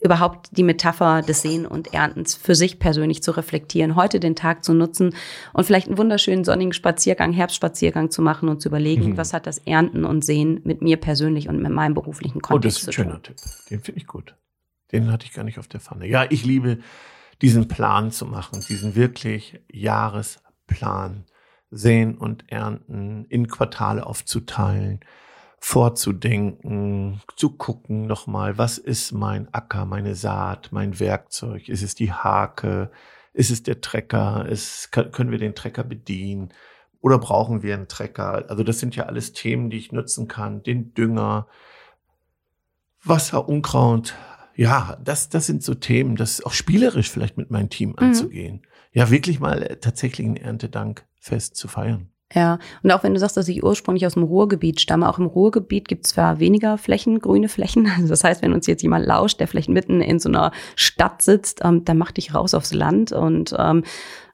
überhaupt 0.00 0.56
die 0.56 0.62
Metapher 0.62 1.22
des 1.22 1.42
Sehen 1.42 1.66
und 1.66 1.92
Erntens 1.92 2.36
für 2.36 2.54
sich 2.54 2.78
persönlich 2.78 3.24
zu 3.24 3.32
reflektieren, 3.32 3.96
heute 3.96 4.20
den 4.20 4.36
Tag 4.36 4.64
zu 4.64 4.72
nutzen 4.72 5.16
und 5.52 5.64
vielleicht 5.64 5.88
einen 5.88 5.98
wunderschönen 5.98 6.44
sonnigen 6.44 6.72
Spaziergang, 6.72 7.32
Herbstspaziergang 7.32 8.10
zu 8.12 8.22
machen 8.22 8.48
und 8.48 8.62
zu 8.62 8.68
überlegen, 8.68 9.10
mhm. 9.10 9.16
was 9.16 9.32
hat 9.32 9.48
das 9.48 9.58
Ernten 9.58 10.04
und 10.04 10.24
Sehen 10.24 10.60
mit 10.62 10.80
mir 10.80 10.96
persönlich 10.96 11.48
und 11.48 11.60
mit 11.60 11.72
meinem 11.72 11.94
beruflichen 11.94 12.40
Kontext 12.40 12.84
zu 12.84 12.90
tun. 12.92 13.06
Oh, 13.06 13.10
das 13.10 13.18
ist 13.18 13.26
ein 13.26 13.36
schöner 13.36 13.58
Tipp. 13.58 13.68
Den 13.70 13.80
finde 13.80 14.00
ich 14.00 14.06
gut. 14.06 14.36
Den 14.92 15.10
hatte 15.10 15.26
ich 15.26 15.32
gar 15.32 15.42
nicht 15.42 15.58
auf 15.58 15.66
der 15.66 15.80
Pfanne. 15.80 16.06
Ja, 16.06 16.26
ich 16.30 16.44
liebe 16.44 16.78
diesen 17.42 17.68
Plan 17.68 18.12
zu 18.12 18.24
machen, 18.24 18.64
diesen 18.68 18.94
wirklich 18.94 19.60
Jahresplan 19.70 21.26
sehen 21.70 22.16
und 22.16 22.50
ernten, 22.50 23.24
in 23.28 23.48
Quartale 23.48 24.06
aufzuteilen, 24.06 25.00
vorzudenken, 25.58 27.20
zu 27.36 27.56
gucken 27.56 28.06
nochmal, 28.06 28.58
was 28.58 28.78
ist 28.78 29.12
mein 29.12 29.52
Acker, 29.52 29.86
meine 29.86 30.14
Saat, 30.14 30.70
mein 30.70 30.98
Werkzeug? 31.00 31.68
Ist 31.68 31.82
es 31.82 31.94
die 31.94 32.12
Hake? 32.12 32.90
Ist 33.32 33.50
es 33.50 33.62
der 33.62 33.80
Trecker? 33.80 34.46
Ist, 34.48 34.92
können 34.92 35.30
wir 35.30 35.38
den 35.38 35.54
Trecker 35.54 35.84
bedienen? 35.84 36.52
Oder 37.00 37.18
brauchen 37.18 37.62
wir 37.62 37.74
einen 37.74 37.88
Trecker? 37.88 38.44
Also 38.48 38.62
das 38.62 38.78
sind 38.78 38.94
ja 38.94 39.04
alles 39.04 39.32
Themen, 39.32 39.70
die 39.70 39.78
ich 39.78 39.92
nutzen 39.92 40.28
kann. 40.28 40.62
Den 40.62 40.94
Dünger, 40.94 41.48
Wasser, 43.02 43.48
Unkraut, 43.48 44.14
ja, 44.54 44.96
das, 45.02 45.28
das 45.28 45.46
sind 45.46 45.62
so 45.62 45.74
Themen, 45.74 46.16
das 46.16 46.44
auch 46.44 46.52
spielerisch 46.52 47.10
vielleicht 47.10 47.36
mit 47.36 47.50
meinem 47.50 47.70
Team 47.70 47.90
mhm. 47.90 47.98
anzugehen. 47.98 48.62
Ja, 48.92 49.10
wirklich 49.10 49.40
mal 49.40 49.62
äh, 49.62 49.76
tatsächlich 49.76 50.26
ein 50.26 50.36
Erntedankfest 50.36 51.56
zu 51.56 51.68
feiern. 51.68 52.08
Ja, 52.34 52.58
und 52.82 52.90
auch 52.90 53.02
wenn 53.02 53.12
du 53.12 53.20
sagst, 53.20 53.36
dass 53.36 53.48
ich 53.48 53.62
ursprünglich 53.62 54.06
aus 54.06 54.14
dem 54.14 54.22
Ruhrgebiet 54.22 54.80
stamme, 54.80 55.08
auch 55.08 55.18
im 55.18 55.26
Ruhrgebiet 55.26 55.86
gibt 55.86 56.06
es 56.06 56.12
zwar 56.12 56.40
weniger 56.40 56.78
Flächen, 56.78 57.18
grüne 57.20 57.48
Flächen. 57.48 57.86
Also 57.96 58.08
das 58.08 58.24
heißt, 58.24 58.42
wenn 58.42 58.54
uns 58.54 58.66
jetzt 58.66 58.82
jemand 58.82 59.06
lauscht, 59.06 59.38
der 59.38 59.48
vielleicht 59.48 59.68
mitten 59.68 60.00
in 60.00 60.18
so 60.18 60.28
einer 60.28 60.52
Stadt 60.76 61.22
sitzt, 61.22 61.60
ähm, 61.62 61.84
dann 61.84 61.98
mach 61.98 62.12
dich 62.12 62.34
raus 62.34 62.54
aufs 62.54 62.72
Land 62.72 63.12
und 63.12 63.54
ähm, 63.58 63.84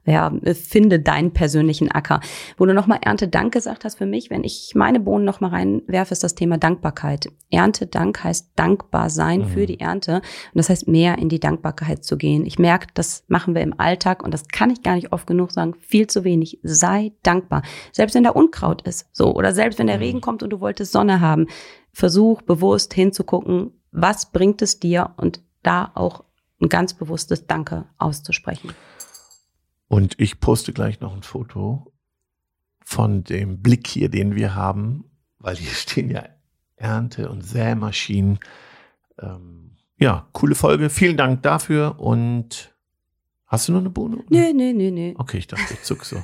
ja, 0.05 0.31
finde 0.53 0.99
deinen 0.99 1.31
persönlichen 1.31 1.91
Acker. 1.91 2.19
Wo 2.57 2.65
du 2.65 2.73
nochmal 2.73 2.99
Erntedank 3.01 3.53
gesagt 3.53 3.85
hast 3.85 3.97
für 3.97 4.05
mich, 4.05 4.29
wenn 4.29 4.43
ich 4.43 4.73
meine 4.75 4.99
Bohnen 4.99 5.25
nochmal 5.25 5.51
reinwerfe, 5.51 6.13
ist 6.13 6.23
das 6.23 6.35
Thema 6.35 6.57
Dankbarkeit. 6.57 7.29
Erntedank 7.51 8.23
heißt 8.23 8.51
dankbar 8.55 9.09
sein 9.09 9.41
mhm. 9.41 9.47
für 9.47 9.65
die 9.65 9.79
Ernte. 9.79 10.15
Und 10.15 10.55
das 10.55 10.69
heißt, 10.69 10.87
mehr 10.87 11.17
in 11.17 11.29
die 11.29 11.39
Dankbarkeit 11.39 12.03
zu 12.03 12.17
gehen. 12.17 12.45
Ich 12.45 12.59
merke, 12.59 12.87
das 12.93 13.23
machen 13.27 13.55
wir 13.55 13.61
im 13.61 13.79
Alltag 13.79 14.23
und 14.23 14.33
das 14.33 14.47
kann 14.47 14.69
ich 14.69 14.83
gar 14.83 14.95
nicht 14.95 15.11
oft 15.11 15.27
genug 15.27 15.51
sagen, 15.51 15.75
viel 15.79 16.07
zu 16.07 16.23
wenig. 16.23 16.59
Sei 16.63 17.11
dankbar. 17.23 17.61
Selbst 17.91 18.15
wenn 18.15 18.23
da 18.23 18.31
Unkraut 18.31 18.81
ist, 18.83 19.07
so, 19.11 19.33
oder 19.35 19.53
selbst 19.53 19.79
wenn 19.79 19.87
der 19.87 19.97
mhm. 19.97 20.03
Regen 20.03 20.21
kommt 20.21 20.43
und 20.43 20.49
du 20.49 20.59
wolltest 20.59 20.91
Sonne 20.91 21.21
haben, 21.21 21.47
versuch 21.91 22.41
bewusst 22.41 22.93
hinzugucken, 22.93 23.73
was 23.91 24.31
bringt 24.31 24.61
es 24.61 24.79
dir 24.79 25.11
und 25.17 25.41
da 25.63 25.91
auch 25.95 26.23
ein 26.61 26.69
ganz 26.69 26.93
bewusstes 26.93 27.47
Danke 27.47 27.85
auszusprechen. 27.97 28.71
Und 29.89 30.15
ich 30.19 30.39
poste 30.39 30.71
gleich 30.71 31.01
noch 31.01 31.13
ein 31.13 31.23
Foto 31.23 31.91
von 32.85 33.23
dem 33.23 33.61
Blick 33.61 33.87
hier, 33.87 34.07
den 34.07 34.35
wir 34.35 34.55
haben, 34.55 35.03
weil 35.39 35.57
hier 35.57 35.71
stehen 35.73 36.09
ja 36.09 36.23
Ernte- 36.77 37.29
und 37.29 37.41
Sämaschinen. 37.41 38.39
Ähm, 39.19 39.71
ja, 39.99 40.27
coole 40.31 40.55
Folge. 40.55 40.89
Vielen 40.89 41.17
Dank 41.17 41.43
dafür 41.43 41.99
und 41.99 42.73
hast 43.47 43.67
du 43.67 43.73
noch 43.73 43.79
eine 43.79 43.89
Bohne? 43.89 44.23
Nee, 44.29 44.53
nee, 44.53 44.71
nee, 44.71 44.91
nee. 44.91 45.15
Okay, 45.17 45.39
ich 45.39 45.47
dachte, 45.47 45.73
ich 45.73 45.83
zuck 45.83 46.05
so. 46.05 46.21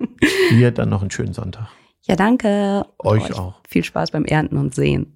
Dir 0.50 0.70
dann 0.70 0.90
noch 0.90 1.00
einen 1.00 1.10
schönen 1.10 1.32
Sonntag. 1.32 1.68
Ja, 2.02 2.14
danke. 2.14 2.86
Euch, 2.98 3.30
euch 3.30 3.38
auch. 3.38 3.60
Viel 3.68 3.82
Spaß 3.82 4.12
beim 4.12 4.26
Ernten 4.26 4.58
und 4.58 4.74
Sehen. 4.74 5.14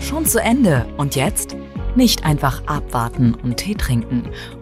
Schon 0.00 0.26
zu 0.26 0.42
Ende. 0.42 0.86
Und 0.96 1.14
jetzt? 1.14 1.56
Nicht 1.94 2.24
einfach 2.24 2.66
abwarten 2.66 3.34
und 3.34 3.58
Tee 3.58 3.74
trinken. 3.74 4.30